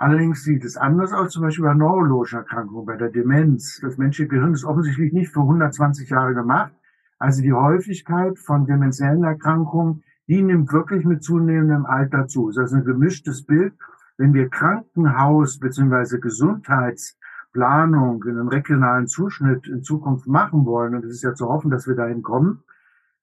Allerdings 0.00 0.44
sieht 0.44 0.64
es 0.64 0.76
anders 0.76 1.12
aus, 1.12 1.32
zum 1.32 1.42
Beispiel 1.42 1.64
bei 1.64 1.74
neurologischen 1.74 2.38
Erkrankungen, 2.38 2.86
bei 2.86 2.96
der 2.96 3.10
Demenz. 3.10 3.80
Das 3.82 3.98
menschliche 3.98 4.28
Gehirn 4.28 4.52
ist 4.52 4.64
offensichtlich 4.64 5.12
nicht 5.12 5.32
für 5.32 5.40
120 5.40 6.08
Jahre 6.08 6.34
gemacht. 6.34 6.72
Also 7.18 7.42
die 7.42 7.52
Häufigkeit 7.52 8.38
von 8.38 8.64
demenziellen 8.64 9.24
Erkrankungen, 9.24 10.04
die 10.28 10.40
nimmt 10.40 10.72
wirklich 10.72 11.04
mit 11.04 11.24
zunehmendem 11.24 11.84
Alter 11.84 12.28
zu. 12.28 12.52
Das 12.52 12.70
ist 12.70 12.78
ein 12.78 12.84
gemischtes 12.84 13.44
Bild. 13.44 13.74
Wenn 14.16 14.34
wir 14.34 14.48
Krankenhaus 14.48 15.58
bzw. 15.58 16.20
Gesundheitsplanung 16.20 18.22
in 18.22 18.38
einem 18.38 18.46
regionalen 18.46 19.08
Zuschnitt 19.08 19.66
in 19.66 19.82
Zukunft 19.82 20.28
machen 20.28 20.64
wollen, 20.64 20.94
und 20.94 21.04
es 21.06 21.10
ist 21.10 21.24
ja 21.24 21.34
zu 21.34 21.48
hoffen, 21.48 21.72
dass 21.72 21.88
wir 21.88 21.96
dahin 21.96 22.22
kommen, 22.22 22.62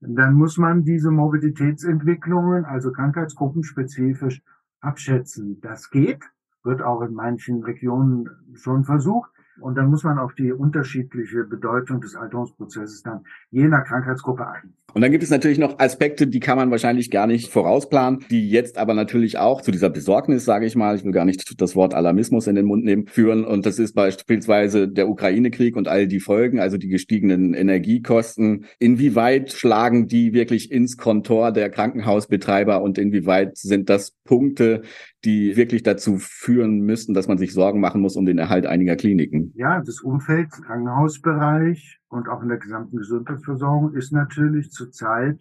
dann 0.02 0.34
muss 0.34 0.58
man 0.58 0.84
diese 0.84 1.10
Mobilitätsentwicklungen, 1.10 2.66
also 2.66 2.92
krankheitsgruppenspezifisch, 2.92 4.44
abschätzen. 4.82 5.62
Das 5.62 5.90
geht 5.90 6.20
wird 6.66 6.82
auch 6.82 7.02
in 7.02 7.14
manchen 7.14 7.64
Regionen 7.64 8.30
schon 8.54 8.84
versucht. 8.84 9.32
Und 9.60 9.76
dann 9.76 9.90
muss 9.90 10.04
man 10.04 10.20
auf 10.20 10.34
die 10.34 10.52
unterschiedliche 10.52 11.46
Bedeutung 11.46 12.02
des 12.02 12.16
Alterungsprozesses 12.16 13.04
dann 13.04 13.24
je 13.52 13.68
nach 13.68 13.86
Krankheitsgruppe 13.86 14.46
achten. 14.46 14.76
Und 14.96 15.02
dann 15.02 15.12
gibt 15.12 15.26
es 15.26 15.30
natürlich 15.30 15.58
noch 15.58 15.78
Aspekte, 15.80 16.26
die 16.26 16.40
kann 16.40 16.58
man 16.58 16.72
wahrscheinlich 16.72 17.12
gar 17.12 17.28
nicht 17.28 17.52
vorausplanen, 17.52 18.24
die 18.30 18.50
jetzt 18.50 18.78
aber 18.78 18.94
natürlich 18.94 19.38
auch 19.38 19.60
zu 19.60 19.72
dieser 19.72 19.90
Besorgnis, 19.90 20.46
sage 20.46 20.66
ich 20.66 20.78
mal, 20.78 20.96
ich 20.96 21.04
will 21.04 21.12
gar 21.12 21.26
nicht 21.26 21.60
das 21.60 21.76
Wort 21.76 21.94
Alarmismus 21.94 22.48
in 22.48 22.56
den 22.56 22.66
Mund 22.66 22.86
nehmen, 22.86 23.06
führen. 23.06 23.44
Und 23.44 23.66
das 23.66 23.78
ist 23.78 23.94
beispielsweise 23.94 24.88
der 24.88 25.10
Ukraine-Krieg 25.10 25.76
und 25.76 25.90
all 25.90 26.08
die 26.08 26.22
Folgen, 26.22 26.62
also 26.62 26.78
die 26.78 26.88
gestiegenen 26.88 27.54
Energiekosten. 27.54 28.68
Inwieweit 28.80 29.52
schlagen 29.52 30.08
die 30.08 30.32
wirklich 30.32 30.72
ins 30.72 30.96
Kontor 30.96 31.52
der 31.52 31.70
Krankenhausbetreiber 31.70 32.82
und 32.82 32.98
inwieweit 32.98 33.58
sind 33.58 33.90
das 33.90 34.12
Punkte, 34.24 34.84
die 35.26 35.58
wirklich 35.58 35.84
dazu 35.84 36.20
führen 36.20 36.80
müssten, 36.80 37.14
dass 37.14 37.28
man 37.28 37.38
sich 37.38 37.52
Sorgen 37.52 37.82
machen 37.82 38.00
muss 38.00 38.16
um 38.16 38.26
den 38.26 38.38
Erhalt 38.38 38.66
einiger 38.66 38.96
Kliniken? 38.96 39.52
Ja, 39.56 39.82
das 39.86 40.00
Umfeld, 40.00 40.52
Krankenhausbereich 40.52 42.00
und 42.16 42.30
auch 42.30 42.42
in 42.42 42.48
der 42.48 42.58
gesamten 42.58 42.98
Gesundheitsversorgung 42.98 43.94
ist 43.94 44.12
natürlich 44.12 44.72
zurzeit 44.72 45.40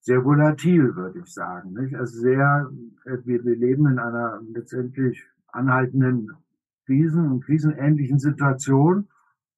sehr 0.00 0.24
volatil, 0.24 0.94
würde 0.96 1.18
ich 1.18 1.32
sagen. 1.32 1.74
Nicht? 1.74 1.94
Also 1.94 2.20
sehr, 2.20 2.70
wir, 3.04 3.42
leben 3.42 3.86
in 3.86 3.98
einer 3.98 4.40
letztendlich 4.54 5.24
anhaltenden 5.48 6.30
Krisen- 6.86 7.30
und 7.30 7.44
krisenähnlichen 7.44 8.18
Situation. 8.18 9.08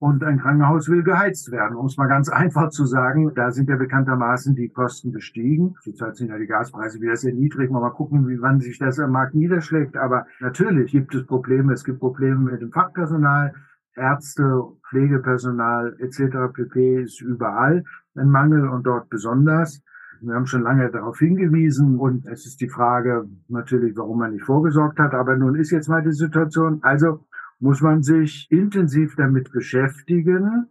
Und 0.00 0.22
ein 0.22 0.38
Krankenhaus 0.38 0.88
will 0.88 1.02
geheizt 1.02 1.50
werden, 1.50 1.76
um 1.76 1.86
es 1.86 1.96
mal 1.96 2.06
ganz 2.06 2.28
einfach 2.42 2.70
zu 2.70 2.86
sagen. 2.86 3.32
Da 3.34 3.50
sind 3.50 3.68
ja 3.68 3.76
bekanntermaßen 3.76 4.54
die 4.54 4.68
Kosten 4.68 5.12
gestiegen. 5.12 5.74
Zurzeit 5.82 6.16
sind 6.16 6.28
ja 6.28 6.38
die 6.38 6.46
Gaspreise 6.46 7.00
wieder 7.00 7.16
sehr 7.16 7.34
niedrig. 7.34 7.70
Mal 7.70 7.90
gucken, 7.90 8.28
wie 8.28 8.40
wann 8.40 8.60
sich 8.60 8.78
das 8.78 8.98
am 8.98 9.10
Markt 9.10 9.34
niederschlägt. 9.34 9.96
Aber 9.96 10.26
natürlich 10.40 10.92
gibt 10.92 11.14
es 11.14 11.26
Probleme. 11.26 11.72
Es 11.72 11.84
gibt 11.84 12.00
Probleme 12.00 12.50
mit 12.52 12.62
dem 12.62 12.72
Fachpersonal. 12.72 13.54
Ärzte, 13.94 14.62
Pflegepersonal 14.88 15.96
etc. 15.98 16.52
pp. 16.52 17.02
ist 17.02 17.20
überall 17.20 17.84
ein 18.14 18.30
Mangel 18.30 18.68
und 18.68 18.84
dort 18.84 19.08
besonders. 19.08 19.82
Wir 20.20 20.34
haben 20.34 20.46
schon 20.46 20.62
lange 20.62 20.90
darauf 20.90 21.18
hingewiesen 21.18 21.96
und 21.98 22.26
es 22.26 22.46
ist 22.46 22.60
die 22.60 22.68
Frage 22.68 23.28
natürlich, 23.48 23.96
warum 23.96 24.18
man 24.18 24.32
nicht 24.32 24.44
vorgesorgt 24.44 24.98
hat. 24.98 25.14
Aber 25.14 25.36
nun 25.36 25.54
ist 25.54 25.70
jetzt 25.70 25.88
mal 25.88 26.02
die 26.02 26.12
Situation. 26.12 26.80
Also 26.82 27.24
muss 27.60 27.80
man 27.80 28.02
sich 28.02 28.48
intensiv 28.50 29.14
damit 29.16 29.52
beschäftigen 29.52 30.68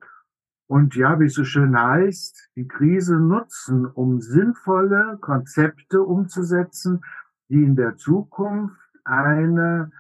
und 0.67 0.95
ja, 0.95 1.17
wie 1.19 1.25
es 1.25 1.33
so 1.33 1.45
schön 1.45 1.79
heißt, 1.81 2.51
die 2.57 2.67
Krise 2.67 3.19
nutzen, 3.19 3.85
um 3.85 4.19
sinnvolle 4.19 5.17
Konzepte 5.21 6.01
umzusetzen, 6.01 7.01
die 7.47 7.63
in 7.63 7.77
der 7.77 7.95
Zukunft 7.95 8.75
eine 9.05 9.91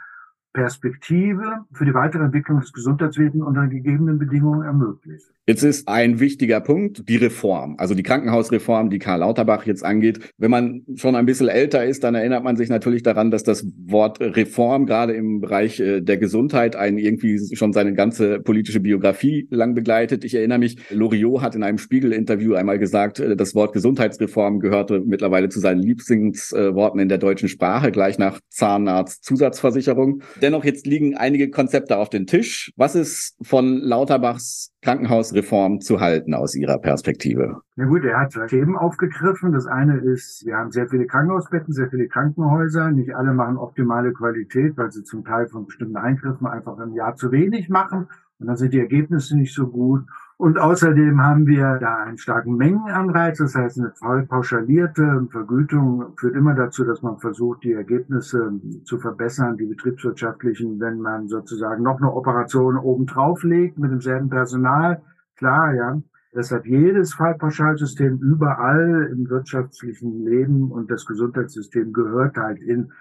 Perspektive 0.53 1.65
für 1.71 1.85
die 1.85 1.93
weitere 1.93 2.23
Entwicklung 2.23 2.59
des 2.59 2.73
Gesundheitswesens 2.73 3.43
unter 3.43 3.67
gegebenen 3.67 4.17
Bedingungen 4.17 4.63
ermöglicht. 4.63 5.27
Jetzt 5.49 5.63
ist 5.63 5.87
ein 5.87 6.19
wichtiger 6.19 6.59
Punkt 6.59 7.07
die 7.07 7.15
Reform, 7.15 7.75
also 7.77 7.95
die 7.95 8.03
Krankenhausreform, 8.03 8.89
die 8.89 8.99
Karl 8.99 9.19
Lauterbach 9.19 9.65
jetzt 9.65 9.85
angeht. 9.85 10.33
Wenn 10.37 10.51
man 10.51 10.81
schon 10.95 11.15
ein 11.15 11.25
bisschen 11.25 11.47
älter 11.47 11.85
ist, 11.85 12.03
dann 12.03 12.15
erinnert 12.15 12.43
man 12.43 12.57
sich 12.57 12.67
natürlich 12.67 13.01
daran, 13.01 13.31
dass 13.31 13.43
das 13.43 13.65
Wort 13.85 14.19
Reform 14.19 14.85
gerade 14.85 15.13
im 15.13 15.39
Bereich 15.39 15.79
äh, 15.79 16.01
der 16.01 16.17
Gesundheit 16.17 16.75
einen 16.75 16.97
irgendwie 16.97 17.55
schon 17.55 17.71
seine 17.71 17.93
ganze 17.93 18.41
politische 18.41 18.81
Biografie 18.81 19.47
lang 19.49 19.73
begleitet. 19.73 20.25
Ich 20.25 20.35
erinnere 20.35 20.59
mich, 20.59 20.79
Loriot 20.89 21.41
hat 21.41 21.55
in 21.55 21.63
einem 21.63 21.77
Spiegel-Interview 21.77 22.55
einmal 22.55 22.77
gesagt, 22.77 23.21
äh, 23.21 23.37
das 23.37 23.55
Wort 23.55 23.71
Gesundheitsreform 23.71 24.59
gehörte 24.59 25.01
mittlerweile 25.05 25.47
zu 25.47 25.61
seinen 25.61 25.81
Lieblingsworten 25.81 26.99
in 26.99 27.07
der 27.07 27.19
deutschen 27.19 27.47
Sprache, 27.47 27.91
gleich 27.91 28.17
nach 28.17 28.41
Zahnarzt-Zusatzversicherung. 28.49 30.23
Dennoch 30.41 30.63
jetzt 30.63 30.85
liegen 30.85 31.15
einige 31.15 31.49
Konzepte 31.49 31.97
auf 31.97 32.09
den 32.09 32.27
Tisch. 32.27 32.71
Was 32.75 32.95
ist 32.95 33.35
von 33.41 33.77
Lauterbachs 33.79 34.71
Krankenhausreform 34.81 35.81
zu 35.81 35.99
halten 35.99 36.33
aus 36.33 36.55
Ihrer 36.55 36.77
Perspektive? 36.77 37.61
Na 37.75 37.85
gut, 37.85 38.03
er 38.03 38.19
hat 38.19 38.31
zwei 38.31 38.45
Themen 38.45 38.75
aufgegriffen. 38.75 39.51
Das 39.51 39.65
eine 39.65 39.97
ist, 39.97 40.45
wir 40.45 40.55
haben 40.55 40.71
sehr 40.71 40.87
viele 40.87 41.07
Krankenhausbetten, 41.07 41.73
sehr 41.73 41.89
viele 41.89 42.07
Krankenhäuser. 42.07 42.91
Nicht 42.91 43.15
alle 43.15 43.33
machen 43.33 43.57
optimale 43.57 44.13
Qualität, 44.13 44.77
weil 44.77 44.91
sie 44.91 45.03
zum 45.03 45.25
Teil 45.25 45.47
von 45.47 45.65
bestimmten 45.65 45.97
Eingriffen 45.97 46.45
einfach 46.47 46.77
im 46.79 46.93
Jahr 46.93 47.15
zu 47.15 47.31
wenig 47.31 47.69
machen. 47.69 48.07
Und 48.39 48.47
dann 48.47 48.57
sind 48.57 48.73
die 48.73 48.79
Ergebnisse 48.79 49.35
nicht 49.35 49.53
so 49.53 49.67
gut. 49.67 50.03
Und 50.39 50.59
außerdem 50.59 51.19
haben 51.19 51.47
wir 51.47 51.79
da 51.79 52.03
einen 52.03 52.19
starken 52.19 52.57
Mengenanreiz. 52.57 53.39
Das 53.39 53.55
heißt, 53.55 53.79
eine 53.79 53.91
voll 53.91 54.27
pauschalierte 54.27 55.27
Vergütung 55.31 56.15
führt 56.15 56.35
immer 56.35 56.53
dazu, 56.53 56.83
dass 56.83 57.01
man 57.01 57.17
versucht, 57.17 57.63
die 57.63 57.73
Ergebnisse 57.73 58.51
zu 58.83 58.99
verbessern, 58.99 59.57
die 59.57 59.65
betriebswirtschaftlichen, 59.65 60.79
wenn 60.79 60.99
man 60.99 61.27
sozusagen 61.27 61.81
noch 61.81 61.97
eine 61.97 62.13
Operation 62.13 62.77
obendrauf 62.77 63.41
legt 63.43 63.79
mit 63.79 63.91
demselben 63.91 64.29
Personal. 64.29 65.01
Klar, 65.37 65.73
ja. 65.73 66.01
Deshalb 66.35 66.67
jedes 66.67 67.15
Fallpauschalsystem 67.15 68.19
überall 68.19 69.09
im 69.11 69.27
wirtschaftlichen 69.27 70.23
Leben 70.23 70.71
und 70.71 70.91
das 70.91 71.07
Gesundheitssystem 71.07 71.93
gehört 71.93 72.37
halt 72.37 72.61
in, 72.61 72.91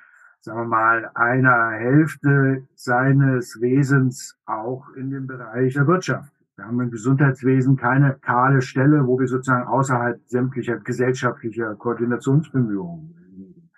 sagen 0.40 0.61
wir 0.61 0.69
mal, 0.69 1.11
einer 1.14 1.73
Hälfte 1.73 2.66
seines 2.75 3.61
Wesens 3.61 4.38
auch 4.47 4.88
in 4.97 5.11
den 5.11 5.26
Bereich 5.26 5.75
der 5.75 5.87
Wirtschaft. 5.87 6.33
Wir 6.56 6.64
haben 6.64 6.80
im 6.80 6.90
Gesundheitswesen 6.90 7.76
keine 7.76 8.14
kahle 8.14 8.62
Stelle, 8.62 9.06
wo 9.06 9.20
wir 9.20 9.26
sozusagen 9.26 9.66
außerhalb 9.68 10.22
sämtlicher 10.26 10.78
gesellschaftlicher 10.78 11.75
Koordinationsbemühungen 11.75 13.14
liegen. 13.30 13.68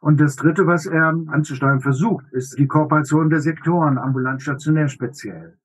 Und 0.00 0.20
das 0.20 0.34
Dritte, 0.34 0.66
was 0.66 0.86
er 0.86 1.10
anzusteuern 1.28 1.80
versucht, 1.80 2.26
ist 2.32 2.58
die 2.58 2.66
Kooperation 2.66 3.30
der 3.30 3.40
Sektoren, 3.40 3.98
ambulant 3.98 4.42
stationär 4.42 4.88
speziell. 4.88 5.58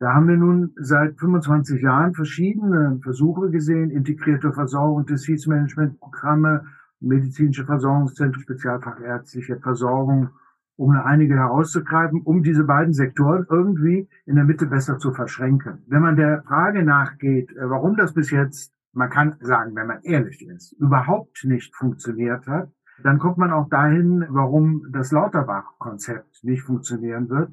Da 0.00 0.14
haben 0.14 0.26
wir 0.26 0.36
nun 0.36 0.72
seit 0.80 1.16
25 1.20 1.80
Jahren 1.80 2.12
verschiedene 2.12 2.98
Versuche 3.00 3.50
gesehen, 3.50 3.90
integrierte 3.90 4.52
Versorgung, 4.52 5.06
Disease-Management-Programme, 5.06 6.66
medizinische 6.98 7.66
Versorgungszentren, 7.66 8.42
spezialfachärztliche 8.42 9.60
Versorgung, 9.60 10.30
um 10.76 10.90
einige 10.90 11.34
herauszugreifen, 11.36 12.22
um 12.22 12.42
diese 12.42 12.64
beiden 12.64 12.92
Sektoren 12.92 13.46
irgendwie 13.48 14.08
in 14.26 14.36
der 14.36 14.44
Mitte 14.44 14.66
besser 14.66 14.98
zu 14.98 15.12
verschränken. 15.12 15.82
Wenn 15.86 16.02
man 16.02 16.16
der 16.16 16.42
Frage 16.42 16.84
nachgeht, 16.84 17.50
äh, 17.52 17.70
warum 17.70 17.96
das 17.96 18.14
bis 18.14 18.30
jetzt, 18.30 18.72
man 18.92 19.10
kann 19.10 19.36
sagen, 19.40 19.74
wenn 19.74 19.86
man 19.86 20.02
ehrlich 20.02 20.46
ist, 20.46 20.72
überhaupt 20.74 21.44
nicht 21.44 21.74
funktioniert 21.74 22.46
hat, 22.46 22.70
dann 23.02 23.18
kommt 23.18 23.38
man 23.38 23.50
auch 23.50 23.68
dahin, 23.68 24.24
warum 24.28 24.86
das 24.92 25.10
Lauterbach-Konzept 25.10 26.44
nicht 26.44 26.62
funktionieren 26.62 27.28
wird. 27.28 27.52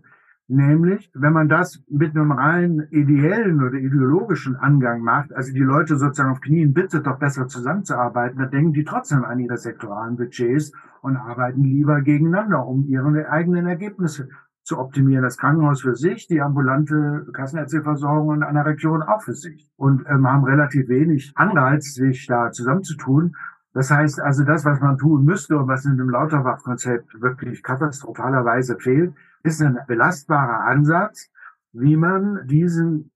Nämlich, 0.53 1.10
wenn 1.13 1.31
man 1.31 1.48
das 1.48 1.81
mit 1.89 2.13
einem 2.13 2.34
rein 2.34 2.86
ideellen 2.89 3.63
oder 3.63 3.75
ideologischen 3.75 4.58
Angang 4.58 5.01
macht, 5.01 5.34
also 5.34 5.53
die 5.53 5.60
Leute 5.60 5.96
sozusagen 5.96 6.31
auf 6.31 6.41
Knien 6.41 6.74
bittet, 6.74 7.08
doch 7.08 7.20
besser 7.20 7.48
zusammenzuarbeiten, 7.48 8.38
dann 8.38 8.51
denken 8.51 8.74
die 8.74 8.84
trotzdem 8.84 9.24
an 9.24 9.39
ihre 9.39 9.55
sektoralen 9.55 10.17
Budgets 10.17 10.74
und 11.01 11.15
arbeiten 11.15 11.63
lieber 11.63 12.01
gegeneinander, 12.01 12.67
um 12.67 12.86
ihre 12.86 13.29
eigenen 13.29 13.65
Ergebnisse 13.65 14.27
zu 14.63 14.77
optimieren. 14.77 15.24
Das 15.24 15.38
Krankenhaus 15.38 15.84
für 15.84 15.96
sich, 15.96 16.27
die 16.27 16.41
ambulante 16.41 17.27
Kassenärzteversorgung 17.31 18.36
in 18.36 18.43
einer 18.43 18.65
Region 18.65 19.03
auch 19.03 19.22
für 19.22 19.36
sich. 19.36 19.72
Und 19.77 20.03
ähm, 20.10 20.27
haben 20.27 20.43
relativ 20.43 20.89
wenig 20.89 21.31
Anreiz, 21.36 21.93
sich 21.93 22.27
da 22.27 22.51
zusammenzutun. 22.51 23.38
Das 23.74 23.89
heißt 23.89 24.20
also, 24.20 24.43
das, 24.43 24.65
was 24.65 24.81
man 24.81 24.98
tun 24.98 25.24
müsste 25.24 25.58
und 25.58 25.70
was 25.70 25.86
in 25.86 25.96
dem 25.96 26.10
Lauterbach-Konzept 26.10 27.22
wirklich 27.22 27.63
katastrophalerweise 27.63 28.75
fehlt, 28.79 29.13
ist 29.43 29.62
ein 29.62 29.77
belastbarer 29.88 30.65
Ansatz, 30.65 31.29
wie 31.74 31.95
man 31.95 32.48
diesen, 32.48 33.12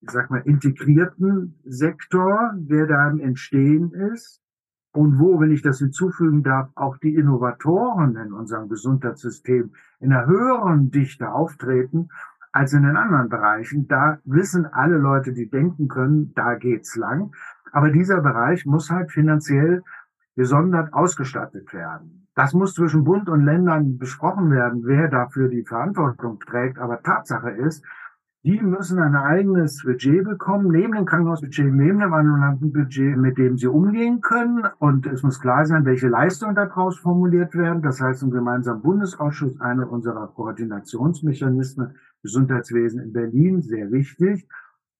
ich 0.00 0.10
sag 0.10 0.30
mal, 0.30 0.42
integrierten 0.44 1.60
Sektor, 1.64 2.52
der 2.56 2.86
da 2.86 3.10
im 3.10 3.20
Entstehen 3.20 3.92
ist, 3.92 4.40
und 4.92 5.18
wo, 5.18 5.38
wenn 5.38 5.52
ich 5.52 5.62
das 5.62 5.78
hinzufügen 5.78 6.42
darf, 6.42 6.70
auch 6.74 6.96
die 6.98 7.14
Innovatoren 7.14 8.16
in 8.16 8.32
unserem 8.32 8.68
Gesundheitssystem 8.68 9.72
in 10.00 10.12
einer 10.12 10.26
höheren 10.26 10.90
Dichte 10.90 11.30
auftreten 11.30 12.08
als 12.52 12.72
in 12.72 12.82
den 12.82 12.96
anderen 12.96 13.28
Bereichen. 13.28 13.86
Da 13.86 14.18
wissen 14.24 14.66
alle 14.66 14.96
Leute, 14.96 15.32
die 15.32 15.48
denken 15.48 15.88
können, 15.88 16.32
da 16.34 16.54
geht's 16.54 16.96
lang. 16.96 17.32
Aber 17.70 17.90
dieser 17.90 18.22
Bereich 18.22 18.64
muss 18.64 18.90
halt 18.90 19.12
finanziell 19.12 19.82
gesondert 20.38 20.94
ausgestattet 20.94 21.74
werden. 21.74 22.28
Das 22.36 22.54
muss 22.54 22.72
zwischen 22.74 23.02
Bund 23.02 23.28
und 23.28 23.44
Ländern 23.44 23.98
besprochen 23.98 24.52
werden, 24.52 24.82
wer 24.84 25.08
dafür 25.08 25.48
die 25.48 25.64
Verantwortung 25.64 26.38
trägt. 26.38 26.78
Aber 26.78 27.02
Tatsache 27.02 27.50
ist, 27.50 27.84
die 28.44 28.60
müssen 28.62 29.00
ein 29.00 29.16
eigenes 29.16 29.82
Budget 29.82 30.22
bekommen, 30.22 30.68
neben 30.70 30.92
dem 30.92 31.06
Krankenhausbudget, 31.06 31.74
neben 31.74 31.98
dem 31.98 32.14
ambulanten 32.14 32.72
Budget, 32.72 33.16
mit 33.16 33.36
dem 33.36 33.58
sie 33.58 33.66
umgehen 33.66 34.20
können. 34.20 34.64
Und 34.78 35.06
es 35.06 35.24
muss 35.24 35.40
klar 35.40 35.66
sein, 35.66 35.84
welche 35.84 36.06
Leistungen 36.06 36.54
daraus 36.54 36.96
formuliert 37.00 37.56
werden. 37.56 37.82
Das 37.82 38.00
heißt, 38.00 38.22
im 38.22 38.30
gemeinsamen 38.30 38.80
Bundesausschuss, 38.80 39.60
einer 39.60 39.90
unserer 39.90 40.28
Koordinationsmechanismen, 40.28 41.96
Gesundheitswesen 42.22 43.00
in 43.00 43.12
Berlin, 43.12 43.60
sehr 43.60 43.90
wichtig 43.90 44.46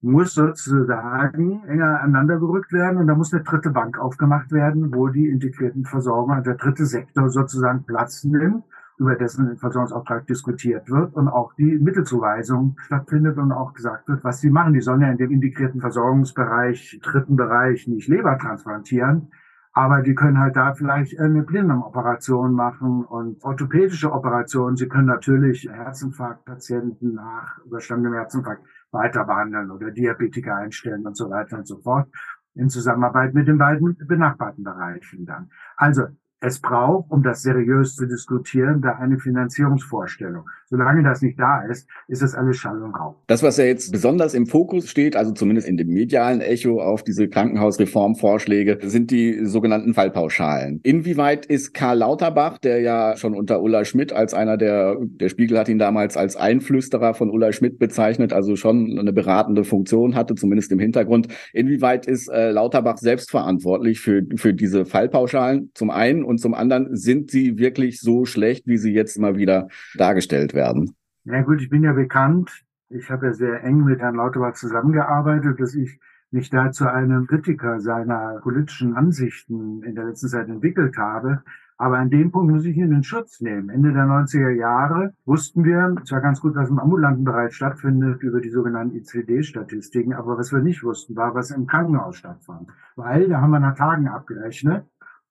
muss 0.01 0.35
sozusagen 0.35 1.65
enger 1.65 2.01
aneinander 2.01 2.39
gerückt 2.39 2.73
werden 2.73 2.99
und 2.99 3.09
da 3.09 3.15
muss 3.15 3.33
eine 3.33 3.43
dritte 3.43 3.71
Bank 3.71 3.99
aufgemacht 3.99 4.53
werden, 4.53 4.95
wo 4.95 5.09
die 5.09 5.29
integrierten 5.29 5.85
Versorger, 5.85 6.41
der 6.41 6.55
dritte 6.55 6.87
Sektor 6.87 7.31
sozusagen 7.31 7.85
Platz 7.85 8.23
nimmt, 8.25 8.65
über 8.99 9.15
dessen 9.15 9.57
Versorgungsauftrag 9.57 10.27
diskutiert 10.27 10.91
wird 10.91 11.15
und 11.15 11.29
auch 11.29 11.53
die 11.55 11.79
Mittelzuweisung 11.79 12.77
stattfindet 12.81 13.39
und 13.39 13.53
auch 13.53 13.73
gesagt 13.73 14.09
wird, 14.09 14.25
was 14.25 14.41
sie 14.41 14.51
machen. 14.51 14.73
Die 14.73 14.81
sollen 14.81 15.03
ja 15.03 15.11
in 15.11 15.19
dem 15.19 15.31
integrierten 15.31 15.81
Versorgungsbereich, 15.81 17.01
dritten 17.03 17.37
Bereich 17.37 17.87
nicht 17.87 18.09
Leber 18.09 18.39
transplantieren, 18.39 19.31
aber 19.73 20.03
die 20.03 20.15
können 20.15 20.41
halt 20.41 20.57
da 20.57 20.75
vielleicht 20.75 21.19
eine 21.21 21.43
Blinddarmoperation 21.43 22.53
machen 22.53 23.05
und 23.05 23.43
orthopädische 23.45 24.13
Operationen. 24.13 24.77
Sie 24.77 24.89
können 24.89 25.07
natürlich 25.07 25.69
Herzinfarktpatienten 25.71 27.15
nach 27.15 27.59
überstandenem 27.65 28.15
Herzinfarkt 28.15 28.63
weiter 28.91 29.25
behandeln 29.25 29.71
oder 29.71 29.91
Diabetiker 29.91 30.57
einstellen 30.57 31.07
und 31.07 31.17
so 31.17 31.31
weiter 31.31 31.59
und 31.59 31.67
so 31.67 31.79
fort 31.79 32.09
in 32.55 32.69
Zusammenarbeit 32.69 33.35
mit 33.35 33.47
den 33.47 33.59
beiden 33.59 33.97
benachbarten 34.07 34.65
Bereichen 34.65 35.27
dann. 35.27 35.51
Also 35.77 36.09
es 36.41 36.61
braucht, 36.61 37.11
um 37.11 37.23
das 37.23 37.43
seriös 37.43 37.97
zu 37.97 38.07
diskutieren, 38.07 38.81
da 38.81 38.93
eine 38.93 39.19
Finanzierungsvorstellung. 39.19 40.45
Solange 40.71 41.03
das 41.03 41.23
nicht 41.23 41.39
da 41.39 41.63
ist, 41.63 41.89
ist 42.09 42.23
es 42.23 42.35
alles 42.35 42.59
Schall 42.59 42.83
und 42.83 42.95
Rauch. 42.95 43.17
Das, 43.27 43.43
was 43.43 43.57
ja 43.57 43.65
jetzt 43.65 43.91
besonders 43.91 44.35
im 44.35 44.47
Fokus 44.47 44.89
steht, 44.89 45.17
also 45.17 45.33
zumindest 45.33 45.67
in 45.67 45.77
dem 45.77 45.89
medialen 45.89 46.41
Echo 46.41 46.81
auf 46.81 47.03
diese 47.03 47.29
Krankenhausreformvorschläge, 47.29 48.79
sind 48.83 49.11
die 49.11 49.47
sogenannten 49.47 49.95
Fallpauschalen. 49.95 50.81
Inwieweit 50.83 51.47
ist 51.47 51.73
Karl 51.73 51.99
Lauterbach, 51.99 52.59
der 52.59 52.81
ja 52.81 53.17
schon 53.17 53.35
unter 53.35 53.63
Ulla 53.63 53.85
Schmidt 53.85 54.13
als 54.13 54.35
einer 54.35 54.57
der, 54.57 54.97
der 55.01 55.31
Spiegel 55.31 55.59
hat 55.59 55.69
ihn 55.69 55.79
damals 55.79 56.17
als 56.17 56.37
Einflüsterer 56.37 57.15
von 57.15 57.31
Ulla 57.31 57.53
Schmidt 57.53 57.79
bezeichnet, 57.79 58.33
also 58.33 58.55
schon 58.55 58.99
eine 58.99 59.13
beratende 59.13 59.65
Funktion 59.65 60.15
hatte, 60.15 60.35
zumindest 60.35 60.71
im 60.71 60.79
Hintergrund. 60.79 61.29
Inwieweit 61.53 62.07
ist 62.07 62.29
äh, 62.29 62.51
Lauterbach 62.51 62.99
selbst 62.99 63.31
verantwortlich 63.31 64.01
für, 64.01 64.23
für 64.37 64.53
diese 64.53 64.85
Fallpauschalen? 64.85 65.71
Zum 65.75 65.91
einen 65.91 66.28
und 66.29 66.39
zum 66.39 66.53
anderen 66.53 66.95
sind 66.95 67.31
sie 67.31 67.57
wirklich 67.57 68.01
so 68.01 68.27
schlecht, 68.27 68.67
wie 68.67 68.77
sie 68.77 68.93
jetzt 68.93 69.17
immer 69.17 69.37
wieder 69.37 69.69
dargestellt 69.97 70.53
werden? 70.53 70.95
Ja 71.25 71.41
gut, 71.41 71.63
ich 71.63 71.71
bin 71.71 71.83
ja 71.83 71.95
bekannt. 71.95 72.51
Ich 72.91 73.11
habe 73.11 73.27
ja 73.27 73.33
sehr 73.33 73.65
eng 73.65 73.85
mit 73.85 74.01
Herrn 74.01 74.17
Lauterbach 74.17 74.55
zusammengearbeitet, 74.55 75.59
dass 75.59 75.75
ich 75.75 75.99
mich 76.31 76.51
da 76.51 76.71
zu 76.71 76.87
einem 76.91 77.27
Kritiker 77.27 77.81
seiner 77.81 78.41
politischen 78.43 78.95
Ansichten 78.95 79.83
in 79.83 79.95
der 79.95 80.05
letzten 80.05 80.29
Zeit 80.29 80.49
entwickelt 80.49 80.99
habe. 80.99 81.43
Aber 81.79 81.97
an 81.97 82.11
dem 82.11 82.31
Punkt 82.31 82.53
muss 82.53 82.65
ich 82.67 82.77
ihn 82.77 82.93
in 82.93 83.05
Schutz 83.05 83.41
nehmen. 83.41 83.71
Ende 83.71 83.93
der 83.93 84.05
90er 84.05 84.51
Jahre 84.51 85.15
wussten 85.25 85.65
wir 85.65 85.95
zwar 86.05 86.21
ganz 86.21 86.41
gut, 86.41 86.57
was 86.57 86.69
im 86.69 86.79
ambulanten 86.79 87.25
Bereich 87.25 87.55
stattfindet 87.55 88.23
über 88.23 88.41
die 88.41 88.51
sogenannten 88.51 88.97
ICD-Statistiken, 88.97 90.13
aber 90.13 90.37
was 90.37 90.53
wir 90.53 90.61
nicht 90.61 90.83
wussten, 90.83 91.17
war, 91.17 91.35
was 91.35 91.53
im 91.53 91.67
Krankenhaus 91.67 92.17
stattfand. 92.17 92.69
Weil 92.97 93.29
da 93.29 93.41
haben 93.41 93.53
wir 93.53 93.61
nach 93.61 93.77
Tagen 93.77 94.09
abgerechnet 94.09 94.85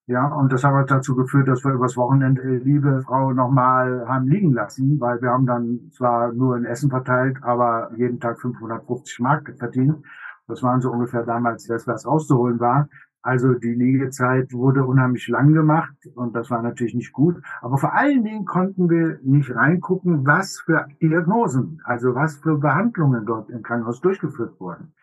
ja, 0.07 0.25
und 0.25 0.53
das 0.53 0.63
hat 0.63 0.89
dazu 0.89 1.15
geführt, 1.17 1.49
dass 1.49 1.65
wir 1.65 1.73
übers 1.73 1.97
Wochenende 1.97 2.41
liebe 2.59 3.01
Frau 3.01 3.33
nochmal 3.33 4.07
haben 4.07 4.25
liegen 4.27 4.53
lassen, 4.53 5.01
weil 5.01 5.21
wir 5.21 5.31
haben 5.31 5.45
dann 5.45 5.91
zwar 5.91 6.31
nur 6.31 6.55
in 6.55 6.63
Essen 6.63 6.89
verteilt, 6.89 7.37
aber 7.41 7.91
jeden 7.97 8.21
Tag 8.21 8.39
550 8.39 9.19
Mark 9.19 9.53
verdient. 9.59 9.97
Das 10.47 10.63
waren 10.63 10.79
so 10.79 10.91
ungefähr 10.91 11.23
damals 11.23 11.67
das, 11.67 11.85
was 11.87 12.07
rauszuholen 12.07 12.57
war. 12.61 12.87
Also 13.21 13.55
die 13.55 13.73
Liegezeit 13.73 14.53
wurde 14.53 14.85
unheimlich 14.85 15.27
lang 15.27 15.51
gemacht 15.51 15.97
und 16.15 16.33
das 16.33 16.49
war 16.49 16.61
natürlich 16.61 16.95
nicht 16.95 17.11
gut. 17.11 17.41
Aber 17.61 17.77
vor 17.77 17.93
allen 17.93 18.23
Dingen 18.23 18.45
konnten 18.45 18.89
wir 18.89 19.19
nicht 19.23 19.53
reingucken, 19.53 20.25
was 20.25 20.61
für 20.61 20.87
Diagnosen, 21.01 21.81
also 21.83 22.15
was 22.15 22.37
für 22.37 22.57
Behandlungen 22.57 23.25
dort 23.25 23.49
im 23.49 23.61
Krankenhaus 23.61 23.99
durchgeführt 23.99 24.57
wurden. 24.61 24.93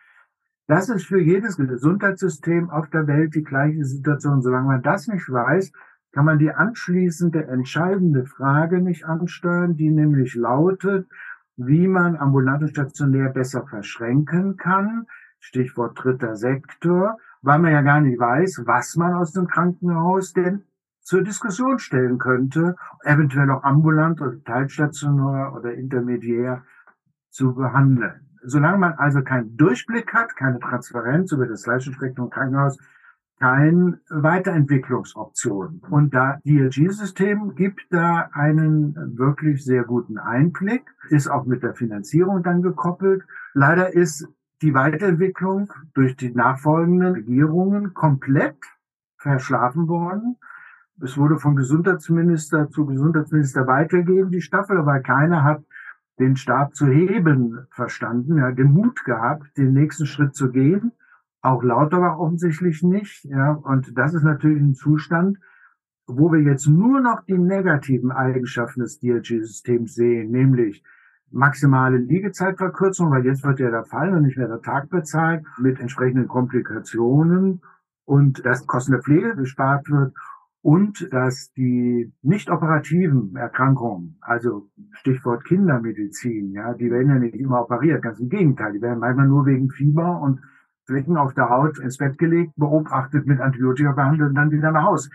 Das 0.67 0.89
ist 0.89 1.05
für 1.05 1.21
jedes 1.21 1.57
Gesundheitssystem 1.57 2.71
auf 2.71 2.89
der 2.89 3.05
Welt 3.05 3.35
die 3.35 3.43
gleiche 3.43 3.85
Situation. 3.85 4.41
Solange 4.41 4.67
man 4.67 4.81
das 4.81 5.07
nicht 5.07 5.31
weiß, 5.31 5.71
kann 6.11 6.25
man 6.25 6.39
die 6.39 6.51
anschließende 6.51 7.47
entscheidende 7.47 8.25
Frage 8.25 8.81
nicht 8.81 9.05
ansteuern, 9.05 9.75
die 9.75 9.91
nämlich 9.91 10.33
lautet, 10.33 11.07
wie 11.55 11.87
man 11.87 12.15
ambulante 12.15 12.67
stationär 12.67 13.29
besser 13.29 13.67
verschränken 13.67 14.57
kann. 14.57 15.05
Stichwort 15.39 16.03
dritter 16.03 16.35
Sektor, 16.35 17.17
weil 17.43 17.59
man 17.59 17.71
ja 17.71 17.81
gar 17.81 18.01
nicht 18.01 18.19
weiß, 18.19 18.63
was 18.65 18.95
man 18.95 19.13
aus 19.13 19.33
dem 19.33 19.47
Krankenhaus 19.47 20.33
denn 20.33 20.63
zur 21.01 21.21
Diskussion 21.21 21.77
stellen 21.77 22.17
könnte, 22.17 22.75
eventuell 23.03 23.51
auch 23.51 23.63
ambulant 23.63 24.19
oder 24.19 24.43
teilstationär 24.43 25.53
oder 25.55 25.75
intermediär 25.75 26.63
zu 27.29 27.53
behandeln. 27.53 28.24
Solange 28.45 28.77
man 28.77 28.93
also 28.93 29.21
keinen 29.21 29.57
Durchblick 29.57 30.13
hat, 30.13 30.35
keine 30.35 30.59
Transparenz 30.59 31.31
über 31.31 31.47
das 31.47 31.65
Leistungsspektrum 31.65 32.25
im 32.25 32.31
Krankenhaus, 32.31 32.77
keine 33.39 33.99
Weiterentwicklungsoption. 34.09 35.81
Und 35.89 36.13
da 36.13 36.39
DLG-System 36.45 37.55
gibt 37.55 37.81
da 37.89 38.29
einen 38.31 39.17
wirklich 39.17 39.63
sehr 39.63 39.83
guten 39.83 40.17
Einblick, 40.17 40.83
ist 41.09 41.27
auch 41.27 41.45
mit 41.45 41.63
der 41.63 41.73
Finanzierung 41.73 42.43
dann 42.43 42.61
gekoppelt. 42.61 43.23
Leider 43.53 43.93
ist 43.93 44.27
die 44.61 44.73
Weiterentwicklung 44.73 45.71
durch 45.93 46.15
die 46.15 46.31
nachfolgenden 46.33 47.13
Regierungen 47.13 47.93
komplett 47.93 48.57
verschlafen 49.17 49.87
worden. 49.87 50.37
Es 51.01 51.17
wurde 51.17 51.37
von 51.37 51.57
Gesundheitsminister 51.57 52.69
zu 52.69 52.85
Gesundheitsminister 52.85 53.67
weitergegeben, 53.67 54.31
die 54.31 54.41
Staffel, 54.41 54.77
aber 54.77 55.01
keiner 55.01 55.43
hat 55.43 55.61
den 56.19 56.35
Stab 56.35 56.75
zu 56.75 56.87
heben 56.87 57.67
verstanden, 57.71 58.37
ja, 58.37 58.51
den 58.51 58.71
Mut 58.71 59.03
gehabt, 59.03 59.57
den 59.57 59.73
nächsten 59.73 60.05
Schritt 60.05 60.35
zu 60.35 60.51
gehen. 60.51 60.91
Auch 61.41 61.63
Lauterbach 61.63 62.17
offensichtlich 62.17 62.81
nicht, 62.83 63.25
ja. 63.25 63.51
Und 63.51 63.97
das 63.97 64.13
ist 64.13 64.23
natürlich 64.23 64.61
ein 64.61 64.75
Zustand, 64.75 65.37
wo 66.07 66.31
wir 66.31 66.41
jetzt 66.41 66.67
nur 66.67 67.01
noch 67.01 67.21
die 67.25 67.37
negativen 67.37 68.11
Eigenschaften 68.11 68.81
des 68.81 68.99
DRG-Systems 68.99 69.95
sehen, 69.95 70.31
nämlich 70.31 70.83
maximale 71.31 71.97
Liegezeitverkürzung, 71.97 73.11
weil 73.11 73.25
jetzt 73.25 73.43
wird 73.43 73.59
ja 73.59 73.69
der 73.69 73.83
Fall 73.83 74.13
und 74.13 74.23
nicht 74.23 74.37
mehr 74.37 74.47
der 74.47 74.61
Tag 74.61 74.89
bezahlt, 74.89 75.43
mit 75.57 75.79
entsprechenden 75.79 76.27
Komplikationen 76.27 77.61
und 78.05 78.45
dass 78.45 78.67
Kosten 78.67 78.93
der 78.93 79.01
Pflege 79.01 79.35
gespart 79.35 79.89
wird 79.89 80.13
und 80.65 81.13
dass 81.13 81.53
die 81.53 82.11
nicht 82.23 82.49
operativen 82.49 83.35
Erkrankungen, 83.35 84.17
also 84.19 84.67
Stichwort 84.93 85.45
Kindermedizin, 85.45 86.53
ja, 86.53 86.73
die 86.73 86.89
werden 86.89 87.09
ja 87.09 87.19
nicht 87.19 87.35
immer 87.35 87.61
operiert, 87.61 88.01
ganz 88.01 88.19
im 88.19 88.29
Gegenteil, 88.29 88.73
die 88.73 88.81
werden 88.81 88.97
manchmal 88.97 89.27
nur 89.27 89.45
wegen 89.45 89.69
Fieber 89.69 90.19
und 90.19 90.41
Flecken 90.87 91.17
auf 91.17 91.35
der 91.35 91.51
Haut 91.51 91.77
ins 91.77 91.97
Bett 91.97 92.17
gelegt, 92.17 92.53
beobachtet, 92.55 93.27
mit 93.27 93.41
Antibiotika 93.41 93.91
behandelt 93.91 94.29
und 94.29 94.35
dann 94.35 94.49
wieder 94.49 94.71
nach 94.71 94.85
Hause. 94.85 95.11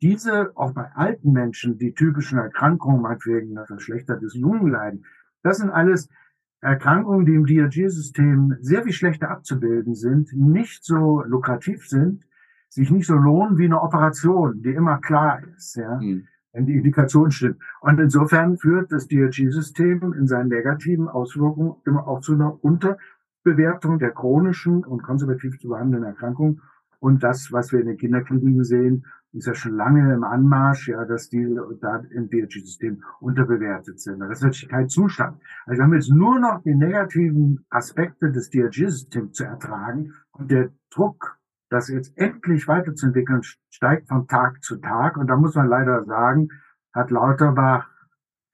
Diese, 0.00 0.52
auch 0.54 0.72
bei 0.72 0.88
alten 0.94 1.32
Menschen, 1.32 1.76
die 1.76 1.92
typischen 1.92 2.38
Erkrankungen, 2.38 3.02
meinetwegen 3.02 3.58
verschlechtertes 3.66 4.36
Lungenleiden, 4.36 5.04
das 5.42 5.56
sind 5.56 5.70
alles 5.70 6.08
Erkrankungen, 6.60 7.26
die 7.26 7.34
im 7.34 7.46
DRG-System 7.46 8.58
sehr 8.60 8.84
viel 8.84 8.92
schlechter 8.92 9.30
abzubilden 9.30 9.96
sind, 9.96 10.32
nicht 10.32 10.84
so 10.84 11.24
lukrativ 11.24 11.88
sind, 11.88 12.24
sich 12.74 12.90
nicht 12.90 13.06
so 13.06 13.14
lohnen 13.14 13.56
wie 13.56 13.66
eine 13.66 13.80
Operation, 13.80 14.60
die 14.60 14.74
immer 14.74 14.98
klar 14.98 15.40
ist, 15.56 15.76
ja, 15.76 16.00
mhm. 16.00 16.26
wenn 16.52 16.66
die 16.66 16.74
Indikation 16.74 17.30
stimmt. 17.30 17.58
Und 17.80 18.00
insofern 18.00 18.56
führt 18.56 18.90
das 18.90 19.06
DRG-System 19.06 20.12
in 20.12 20.26
seinen 20.26 20.48
negativen 20.48 21.08
Auswirkungen 21.08 21.76
immer 21.86 22.08
auch 22.08 22.20
zu 22.20 22.34
einer 22.34 22.62
Unterbewertung 22.64 24.00
der 24.00 24.10
chronischen 24.10 24.82
und 24.84 25.04
konservativ 25.04 25.58
zu 25.60 25.68
behandelnden 25.68 26.10
Erkrankungen. 26.10 26.62
Und 26.98 27.22
das, 27.22 27.52
was 27.52 27.70
wir 27.70 27.80
in 27.80 27.86
den 27.86 27.96
Kinderkliniken 27.96 28.64
sehen, 28.64 29.04
ist 29.32 29.46
ja 29.46 29.54
schon 29.54 29.76
lange 29.76 30.12
im 30.12 30.24
Anmarsch, 30.24 30.88
ja, 30.88 31.04
dass 31.04 31.28
die 31.28 31.56
da 31.80 32.02
im 32.10 32.28
DRG-System 32.28 33.04
unterbewertet 33.20 34.00
sind. 34.00 34.18
Das 34.18 34.38
ist 34.38 34.42
natürlich 34.42 34.68
kein 34.68 34.88
Zustand. 34.88 35.40
Also 35.66 35.78
wir 35.78 35.84
haben 35.84 35.94
jetzt 35.94 36.10
nur 36.10 36.40
noch 36.40 36.62
die 36.62 36.74
negativen 36.74 37.64
Aspekte 37.70 38.32
des 38.32 38.50
DRG-Systems 38.50 39.32
zu 39.32 39.44
ertragen 39.44 40.12
und 40.32 40.50
der 40.50 40.70
Druck, 40.90 41.36
das 41.74 41.88
jetzt 41.88 42.16
endlich 42.16 42.68
weiterzuentwickeln, 42.68 43.42
steigt 43.68 44.08
von 44.08 44.28
Tag 44.28 44.62
zu 44.62 44.76
Tag. 44.76 45.16
Und 45.16 45.26
da 45.26 45.36
muss 45.36 45.56
man 45.56 45.66
leider 45.66 46.04
sagen, 46.04 46.48
hat 46.92 47.10
Lauterbach, 47.10 47.88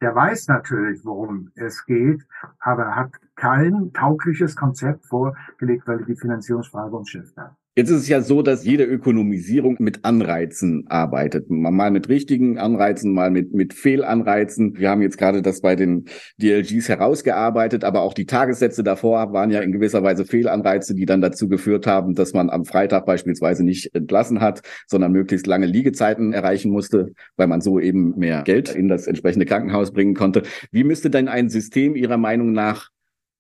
der 0.01 0.15
weiß 0.15 0.49
natürlich, 0.49 1.05
worum 1.05 1.53
es 1.55 1.85
geht, 1.85 2.27
aber 2.59 2.85
er 2.85 2.97
hat 2.97 3.13
kein 3.37 3.93
taugliches 3.93 4.57
Konzept 4.57 5.05
vorgelegt, 5.05 5.87
weil 5.87 6.01
er 6.01 6.07
die 6.07 6.17
Finanzierungsfrage 6.17 6.97
umschifft 6.97 7.37
hat. 7.37 7.55
Jetzt 7.77 7.91
ist 7.91 8.03
es 8.03 8.09
ja 8.09 8.21
so, 8.21 8.43
dass 8.43 8.65
jede 8.65 8.83
Ökonomisierung 8.83 9.77
mit 9.79 10.05
Anreizen 10.05 10.87
arbeitet. 10.89 11.49
Mal 11.51 11.93
mit 11.93 12.09
richtigen 12.09 12.59
Anreizen, 12.59 13.15
mal 13.15 13.31
mit, 13.31 13.55
mit 13.55 13.75
Fehlanreizen. 13.75 14.77
Wir 14.77 14.91
haben 14.91 15.03
jetzt 15.03 15.19
gerade 15.19 15.41
das 15.41 15.61
bei 15.61 15.77
den 15.77 16.07
DLGs 16.39 16.89
herausgearbeitet, 16.89 17.85
aber 17.85 18.03
auch 18.03 18.13
die 18.13 18.27
Tagessätze 18.27 18.83
davor 18.83 19.33
waren 19.33 19.53
ja 19.53 19.61
in 19.61 19.71
gewisser 19.71 20.03
Weise 20.03 20.25
Fehlanreize, 20.25 20.97
die 20.97 21.07
dann 21.07 21.21
dazu 21.21 21.49
geführt 21.49 21.87
haben, 21.87 22.17
dass 22.17 22.33
man 22.33 22.51
am 22.51 22.65
Freitag 22.65 23.07
beispielsweise 23.07 23.63
nicht 23.63 23.95
entlassen 23.95 24.41
hat, 24.41 24.63
sondern 24.89 25.13
möglichst 25.13 25.47
lange 25.47 25.67
Liegezeiten 25.67 26.33
erreichen 26.33 26.73
musste, 26.73 27.13
weil 27.37 27.47
man 27.47 27.61
so 27.61 27.79
eben 27.79 28.19
mehr 28.19 28.43
Geld 28.43 28.75
in 28.75 28.89
das 28.89 29.07
entsprechende 29.07 29.47
Krankenhaus 29.47 29.93
bringen 29.93 30.15
konnte. 30.15 30.43
Wie 30.73 30.83
müsste 30.83 31.09
denn 31.09 31.29
ein 31.29 31.49
System 31.49 31.95
Ihrer 31.95 32.17
Meinung 32.17 32.51
nach 32.51 32.89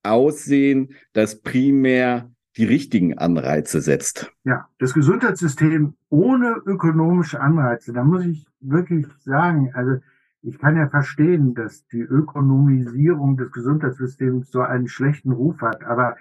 aussehen, 0.04 0.94
das 1.12 1.40
primär 1.40 2.30
die 2.56 2.64
richtigen 2.64 3.16
Anreize 3.16 3.80
setzt. 3.80 4.32
Ja, 4.44 4.68
das 4.78 4.94
Gesundheitssystem 4.94 5.94
ohne 6.08 6.56
ökonomische 6.66 7.40
Anreize, 7.40 7.92
da 7.92 8.02
muss 8.04 8.24
ich 8.24 8.46
wirklich 8.60 9.06
sagen, 9.20 9.70
also 9.74 9.98
ich 10.42 10.58
kann 10.58 10.76
ja 10.76 10.88
verstehen, 10.88 11.54
dass 11.54 11.86
die 11.88 12.00
Ökonomisierung 12.00 13.36
des 13.36 13.52
Gesundheitssystems 13.52 14.50
so 14.50 14.60
einen 14.60 14.88
schlechten 14.88 15.32
Ruf 15.32 15.60
hat, 15.60 15.84
aber 15.84 16.16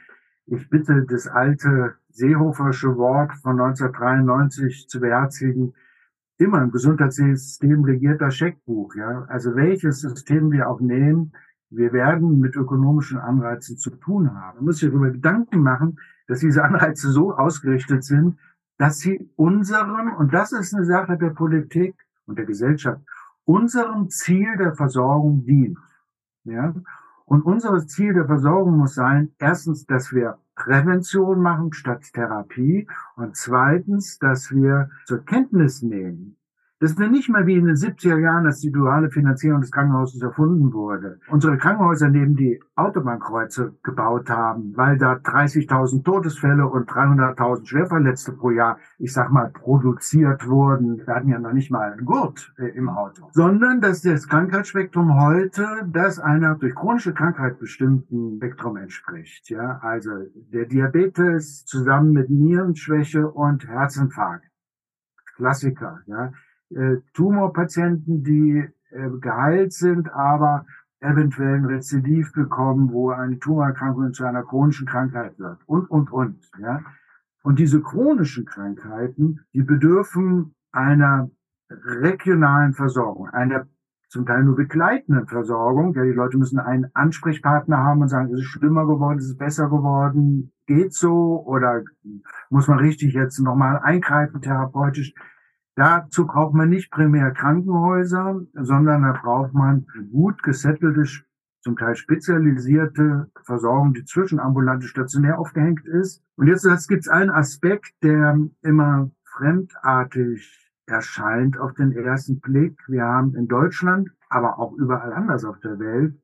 ich 0.46 0.70
bitte 0.70 1.06
das 1.08 1.28
alte 1.28 1.96
Seehofersche 2.10 2.98
Wort 2.98 3.34
von 3.42 3.60
1993 3.60 4.88
zu 4.89 5.00
beherzigen, 5.00 5.74
immer 6.38 6.62
im 6.62 6.72
Gesundheitssystem 6.72 7.84
regiert 7.84 8.22
das 8.22 8.36
Scheckbuch, 8.36 8.96
ja. 8.96 9.26
Also 9.30 9.56
welches 9.56 10.02
System 10.02 10.52
wir 10.52 10.70
auch 10.70 10.80
nehmen, 10.80 11.34
wir 11.70 11.94
werden 11.94 12.39
mit 12.39 12.56
ökonomischen 12.56 13.20
Anreizen 13.20 13.78
zu 13.78 13.92
tun 13.92 14.34
haben. 14.34 14.58
Man 14.58 14.65
muss 14.65 14.80
sich 14.80 14.89
darüber 14.89 15.12
Gedanken 15.12 15.62
machen, 15.62 16.00
dass 16.30 16.42
diese 16.42 16.63
Anreize 16.63 17.12
so 17.12 17.34
ausgerichtet 17.34 18.04
sind, 18.04 18.38
dass 18.78 19.00
sie 19.00 19.30
unserem, 19.36 20.13
und 20.13 20.32
das 20.32 20.52
ist 20.52 20.74
eine 20.76 20.86
Sache 20.86 21.18
der 21.18 21.32
Politik 21.32 21.96
und 22.28 22.38
der 22.38 22.46
Gesellschaft, 22.46 23.02
unserem 23.46 24.10
Ziel 24.10 24.56
der 24.58 24.76
Versorgung 24.76 25.44
dient. 25.44 25.80
Ja? 26.44 26.76
Und 27.26 27.42
unser 27.42 27.86
Ziel 27.88 28.13
der 28.13 28.26
Versorgung 28.26 28.78
muss 28.78 28.94
sein, 28.94 29.34
erstens, 29.39 29.88
dass 29.88 30.13
wir 30.13 30.38
Prävention 30.56 31.42
machen 31.42 31.74
statt 31.74 32.04
Therapie 32.13 32.88
und 33.15 33.36
zweitens, 33.36 34.20
dass 34.20 34.52
wir 34.52 34.92
zur 35.06 35.26
Kenntnis 35.26 35.82
nehmen, 35.82 36.38
das 36.80 36.92
ist 36.92 37.00
nicht 37.00 37.28
mal 37.28 37.46
wie 37.46 37.56
in 37.56 37.65
den 37.65 37.76
70er 37.76 38.18
Jahren, 38.18 38.46
dass 38.46 38.62
die 38.62 38.72
duale 38.72 39.10
Finanzierung 39.10 39.60
des 39.60 39.72
Krankenhauses 39.72 40.22
erfunden 40.22 40.72
wurde. 40.72 41.20
Unsere 41.28 41.58
Krankenhäuser 41.58 42.08
neben 42.08 42.38
die 42.38 42.62
Autobahnkreuze 42.76 43.76
gebaut 43.84 44.30
haben, 44.30 44.72
weil 44.78 44.98
da 44.98 45.13
30.000 45.13 46.06
Todesfälle 46.06 46.65
und 46.68 46.89
300.000 46.89 47.65
Schwerverletzte 47.65 48.32
pro 48.32 48.52
Jahr, 48.52 48.78
ich 48.98 49.12
sag 49.12 49.30
mal, 49.30 49.50
produziert 49.50 50.48
wurden. 50.48 51.06
Wir 51.06 51.15
hatten 51.15 51.28
ja 51.28 51.39
noch 51.39 51.52
nicht 51.52 51.70
mal 51.70 51.92
einen 51.92 52.06
Gurt 52.06 52.54
äh, 52.58 52.70
im 52.70 52.88
Auto. 52.88 53.28
Sondern, 53.32 53.82
dass 53.82 54.02
das 54.02 54.30
Krankheitsspektrum 54.30 55.20
heute 55.20 55.68
das 55.92 56.18
einer 56.18 56.56
durch 56.56 56.76
chronische 56.76 57.13
Krankheit 57.13 57.60
bestimmten 57.60 58.38
Spektrum 58.38 58.78
entspricht. 58.78 59.50
Ja, 59.50 59.80
also 59.82 60.12
der 60.34 60.65
Diabetes 60.65 61.65
zusammen 61.65 62.13
mit 62.13 62.30
Nierenschwäche 62.30 63.30
und 63.30 63.68
Herzinfarkt. 63.68 64.46
Klassiker, 65.36 66.00
ja 66.06 66.32
äh, 66.70 66.98
Tumorpatienten, 67.14 68.24
die 68.24 68.68
äh, 68.92 69.10
geheilt 69.20 69.74
sind, 69.74 70.12
aber 70.14 70.66
eventuell 71.00 71.56
ein 71.56 71.66
Rezidiv 71.66 72.34
bekommen, 72.34 72.92
wo 72.92 73.12
eine 73.12 73.40
Tumorerkrankung 73.40 74.14
zu 74.14 74.26
einer 74.26 74.44
chronischen 74.44 74.88
Krankheit 74.88 75.40
wird 75.40 75.60
und, 75.66 75.90
und, 75.90 76.12
und. 76.12 76.52
Ja? 76.60 76.82
Und 77.42 77.60
diese 77.60 77.82
chronischen 77.82 78.46
Krankheiten, 78.46 79.46
die 79.54 79.64
bedürfen 79.64 80.56
einer 80.72 81.30
regionalen 81.70 82.74
Versorgung, 82.74 83.30
einer 83.30 83.68
zum 84.10 84.26
Teil 84.26 84.44
nur 84.44 84.56
begleitenden 84.56 85.28
Versorgung. 85.28 85.94
Ja, 85.94 86.04
die 86.04 86.12
Leute 86.12 86.38
müssen 86.38 86.60
einen 86.60 86.90
Ansprechpartner 86.94 87.78
haben 87.78 88.02
und 88.02 88.10
sagen, 88.10 88.30
ist 88.30 88.40
es 88.40 88.46
schlimmer 88.46 88.86
geworden, 88.88 89.20
ist 89.20 89.30
es 89.30 89.38
besser 89.38 89.70
geworden, 89.70 90.52
geht 90.66 90.94
so 90.94 91.44
oder 91.46 91.84
muss 92.50 92.68
man 92.68 92.80
richtig 92.80 93.14
jetzt 93.14 93.40
nochmal 93.40 93.80
eingreifen 93.80 94.42
therapeutisch. 94.42 95.14
Dazu 95.76 96.28
braucht 96.28 96.54
man 96.54 96.70
nicht 96.70 96.92
primär 96.92 97.32
Krankenhäuser, 97.32 98.42
sondern 98.54 99.04
da 99.04 99.14
braucht 99.14 99.54
man 99.54 99.86
gut 100.12 100.44
gesettelte, 100.44 101.06
zum 101.62 101.78
Teil 101.78 101.96
spezialisierte 101.96 103.30
Versorgung, 103.44 103.94
die 103.94 104.06
zwischen 104.06 104.40
ambulante 104.40 104.88
stationär 104.88 105.40
aufgehängt 105.40 105.86
ist. 105.86 106.24
Und 106.36 106.48
jetzt 106.48 106.88
gibt 106.88 107.02
es 107.02 107.10
einen 107.10 107.30
Aspekt, 107.30 107.94
der 108.02 108.38
immer 108.62 109.12
fremdartig 109.26 110.72
erscheint 110.86 111.60
auf 111.60 111.74
den 111.74 111.92
ersten 111.92 112.40
Blick. 112.40 112.80
Wir 112.88 113.04
haben 113.04 113.36
in 113.36 113.48
Deutschland, 113.48 114.10
aber 114.30 114.60
auch 114.60 114.74
überall 114.74 115.14
anders 115.14 115.46
auf 115.46 115.60
der 115.60 115.80
Welt, 115.80 116.16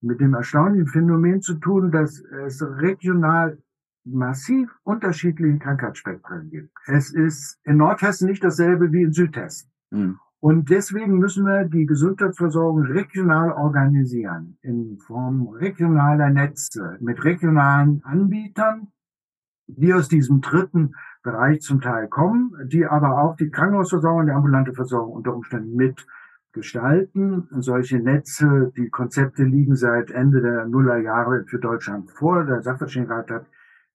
mit 0.00 0.20
dem 0.20 0.34
erstaunlichen 0.34 0.86
Phänomen 0.86 1.40
zu 1.40 1.54
tun, 1.54 1.90
dass 1.90 2.20
es 2.20 2.62
regional 2.62 3.58
massiv 4.04 4.70
unterschiedlichen 4.82 5.58
Krankheitsspektren 5.58 6.50
gibt. 6.50 6.70
Es 6.86 7.12
ist 7.12 7.58
in 7.64 7.78
Nordhessen 7.78 8.28
nicht 8.28 8.44
dasselbe 8.44 8.92
wie 8.92 9.02
in 9.02 9.12
Südhessen. 9.12 9.70
Mhm. 9.90 10.18
Und 10.40 10.68
deswegen 10.68 11.18
müssen 11.18 11.46
wir 11.46 11.64
die 11.64 11.86
Gesundheitsversorgung 11.86 12.82
regional 12.82 13.50
organisieren, 13.52 14.58
in 14.60 14.98
Form 14.98 15.48
regionaler 15.48 16.28
Netze, 16.28 16.98
mit 17.00 17.24
regionalen 17.24 18.02
Anbietern, 18.04 18.88
die 19.66 19.94
aus 19.94 20.08
diesem 20.08 20.42
dritten 20.42 20.94
Bereich 21.22 21.62
zum 21.62 21.80
Teil 21.80 22.08
kommen, 22.08 22.52
die 22.66 22.84
aber 22.84 23.22
auch 23.22 23.36
die 23.36 23.48
Krankenhausversorgung 23.48 24.20
und 24.20 24.26
die 24.26 24.32
ambulante 24.32 24.74
Versorgung 24.74 25.14
unter 25.14 25.34
Umständen 25.34 25.76
mit 25.76 26.06
gestalten. 26.52 27.48
Solche 27.50 27.98
Netze, 27.98 28.70
die 28.76 28.90
Konzepte 28.90 29.44
liegen 29.44 29.76
seit 29.76 30.10
Ende 30.10 30.42
der 30.42 30.66
Nullerjahre 30.66 31.44
für 31.46 31.58
Deutschland 31.58 32.10
vor. 32.10 32.44
Der 32.44 32.60
Sachverständigenrat 32.60 33.30
hat 33.30 33.46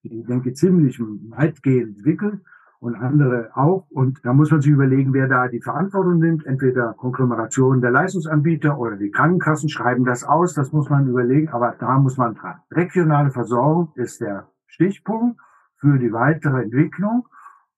ich 0.01 0.25
denke, 0.25 0.53
ziemlich 0.53 0.99
weitgehend 0.99 1.97
entwickelt 1.97 2.41
und 2.79 2.95
andere 2.95 3.49
auch. 3.55 3.87
Und 3.89 4.23
da 4.23 4.33
muss 4.33 4.51
man 4.51 4.61
sich 4.61 4.71
überlegen, 4.71 5.13
wer 5.13 5.27
da 5.27 5.47
die 5.47 5.61
Verantwortung 5.61 6.19
nimmt. 6.19 6.45
Entweder 6.45 6.93
Konglomerationen 6.93 7.81
der 7.81 7.91
Leistungsanbieter 7.91 8.79
oder 8.79 8.95
die 8.95 9.11
Krankenkassen 9.11 9.69
schreiben 9.69 10.05
das 10.05 10.23
aus. 10.23 10.53
Das 10.53 10.71
muss 10.71 10.89
man 10.89 11.07
überlegen, 11.07 11.49
aber 11.49 11.75
da 11.79 11.99
muss 11.99 12.17
man 12.17 12.35
dran. 12.35 12.59
Regionale 12.71 13.31
Versorgung 13.31 13.91
ist 13.95 14.21
der 14.21 14.47
Stichpunkt 14.67 15.39
für 15.77 15.97
die 15.97 16.13
weitere 16.13 16.63
Entwicklung. 16.63 17.27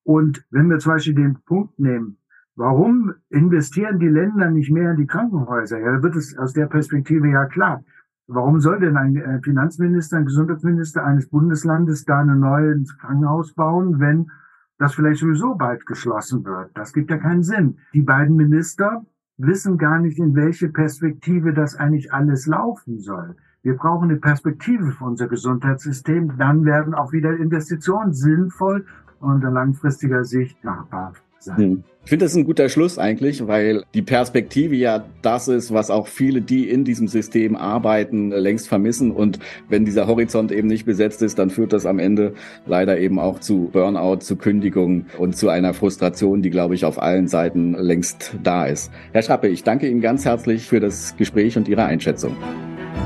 Und 0.04 0.44
wenn 0.50 0.68
wir 0.70 0.78
zum 0.78 0.92
Beispiel 0.92 1.14
den 1.14 1.38
Punkt 1.44 1.78
nehmen, 1.78 2.18
Warum 2.54 3.14
investieren 3.30 3.98
die 3.98 4.08
Länder 4.08 4.50
nicht 4.50 4.70
mehr 4.70 4.90
in 4.90 4.98
die 4.98 5.06
Krankenhäuser? 5.06 5.78
Ja, 5.78 6.02
wird 6.02 6.16
es 6.16 6.36
aus 6.36 6.52
der 6.52 6.66
Perspektive 6.66 7.28
ja 7.30 7.46
klar. 7.46 7.82
Warum 8.28 8.60
soll 8.60 8.80
denn 8.80 8.96
ein 8.96 9.16
äh, 9.16 9.40
Finanzminister, 9.42 10.18
ein 10.18 10.26
Gesundheitsminister 10.26 11.04
eines 11.04 11.28
Bundeslandes 11.28 12.04
da 12.04 12.20
ein 12.20 12.38
neues 12.38 12.96
Krankenhaus 12.98 13.52
bauen, 13.54 13.98
wenn 13.98 14.30
das 14.78 14.94
vielleicht 14.94 15.20
sowieso 15.20 15.54
bald 15.54 15.86
geschlossen 15.86 16.44
wird? 16.44 16.70
Das 16.74 16.92
gibt 16.92 17.10
ja 17.10 17.18
keinen 17.18 17.42
Sinn. 17.42 17.78
Die 17.92 18.02
beiden 18.02 18.36
Minister 18.36 19.04
wissen 19.38 19.76
gar 19.76 19.98
nicht, 19.98 20.18
in 20.18 20.34
welche 20.34 20.68
Perspektive 20.68 21.52
das 21.52 21.74
eigentlich 21.74 22.12
alles 22.12 22.46
laufen 22.46 23.00
soll. 23.00 23.36
Wir 23.62 23.76
brauchen 23.76 24.10
eine 24.10 24.18
Perspektive 24.18 24.92
für 24.92 25.04
unser 25.04 25.28
Gesundheitssystem. 25.28 26.36
Dann 26.38 26.64
werden 26.64 26.94
auch 26.94 27.12
wieder 27.12 27.36
Investitionen 27.36 28.12
sinnvoll 28.12 28.86
und 29.20 29.34
unter 29.34 29.50
langfristiger 29.50 30.24
Sicht 30.24 30.62
machbar 30.64 31.12
sein. 31.44 31.56
Hm. 31.56 31.84
Ich 32.04 32.08
finde 32.08 32.24
das 32.24 32.34
ein 32.34 32.44
guter 32.44 32.68
Schluss 32.68 32.98
eigentlich, 32.98 33.46
weil 33.46 33.84
die 33.94 34.02
Perspektive 34.02 34.74
ja 34.74 35.04
das 35.22 35.46
ist, 35.46 35.72
was 35.72 35.88
auch 35.88 36.08
viele, 36.08 36.40
die 36.40 36.68
in 36.68 36.84
diesem 36.84 37.06
System 37.06 37.54
arbeiten, 37.54 38.32
längst 38.32 38.66
vermissen. 38.68 39.12
Und 39.12 39.38
wenn 39.68 39.84
dieser 39.84 40.08
Horizont 40.08 40.50
eben 40.50 40.66
nicht 40.66 40.84
besetzt 40.84 41.22
ist, 41.22 41.38
dann 41.38 41.50
führt 41.50 41.72
das 41.72 41.86
am 41.86 42.00
Ende 42.00 42.34
leider 42.66 42.98
eben 42.98 43.20
auch 43.20 43.38
zu 43.38 43.70
Burnout, 43.72 44.16
zu 44.16 44.34
Kündigungen 44.34 45.06
und 45.16 45.36
zu 45.36 45.48
einer 45.48 45.74
Frustration, 45.74 46.42
die, 46.42 46.50
glaube 46.50 46.74
ich, 46.74 46.84
auf 46.84 47.00
allen 47.00 47.28
Seiten 47.28 47.74
längst 47.74 48.34
da 48.42 48.66
ist. 48.66 48.90
Herr 49.12 49.22
Schrappe, 49.22 49.46
ich 49.46 49.62
danke 49.62 49.88
Ihnen 49.88 50.00
ganz 50.00 50.24
herzlich 50.24 50.66
für 50.66 50.80
das 50.80 51.16
Gespräch 51.16 51.56
und 51.56 51.68
Ihre 51.68 51.84
Einschätzung. 51.84 52.36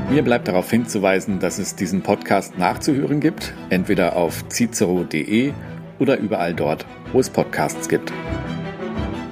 Mir 0.09 0.23
bleibt 0.23 0.47
darauf 0.47 0.71
hinzuweisen, 0.71 1.37
dass 1.37 1.59
es 1.59 1.75
diesen 1.75 2.01
Podcast 2.01 2.57
nachzuhören 2.57 3.19
gibt, 3.19 3.53
entweder 3.69 4.15
auf 4.15 4.43
cicero.de 4.49 5.51
oder 5.99 6.17
überall 6.17 6.53
dort, 6.53 6.85
wo 7.11 7.19
es 7.19 7.29
Podcasts 7.29 7.87
gibt. 7.87 8.11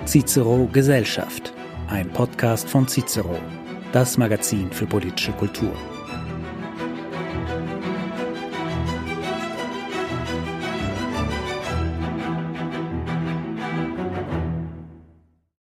Cicero 0.06 0.70
Gesellschaft, 0.72 1.54
ein 1.88 2.10
Podcast 2.10 2.70
von 2.70 2.88
Cicero, 2.88 3.40
das 3.92 4.18
Magazin 4.18 4.72
für 4.72 4.86
politische 4.86 5.32
Kultur. 5.34 5.74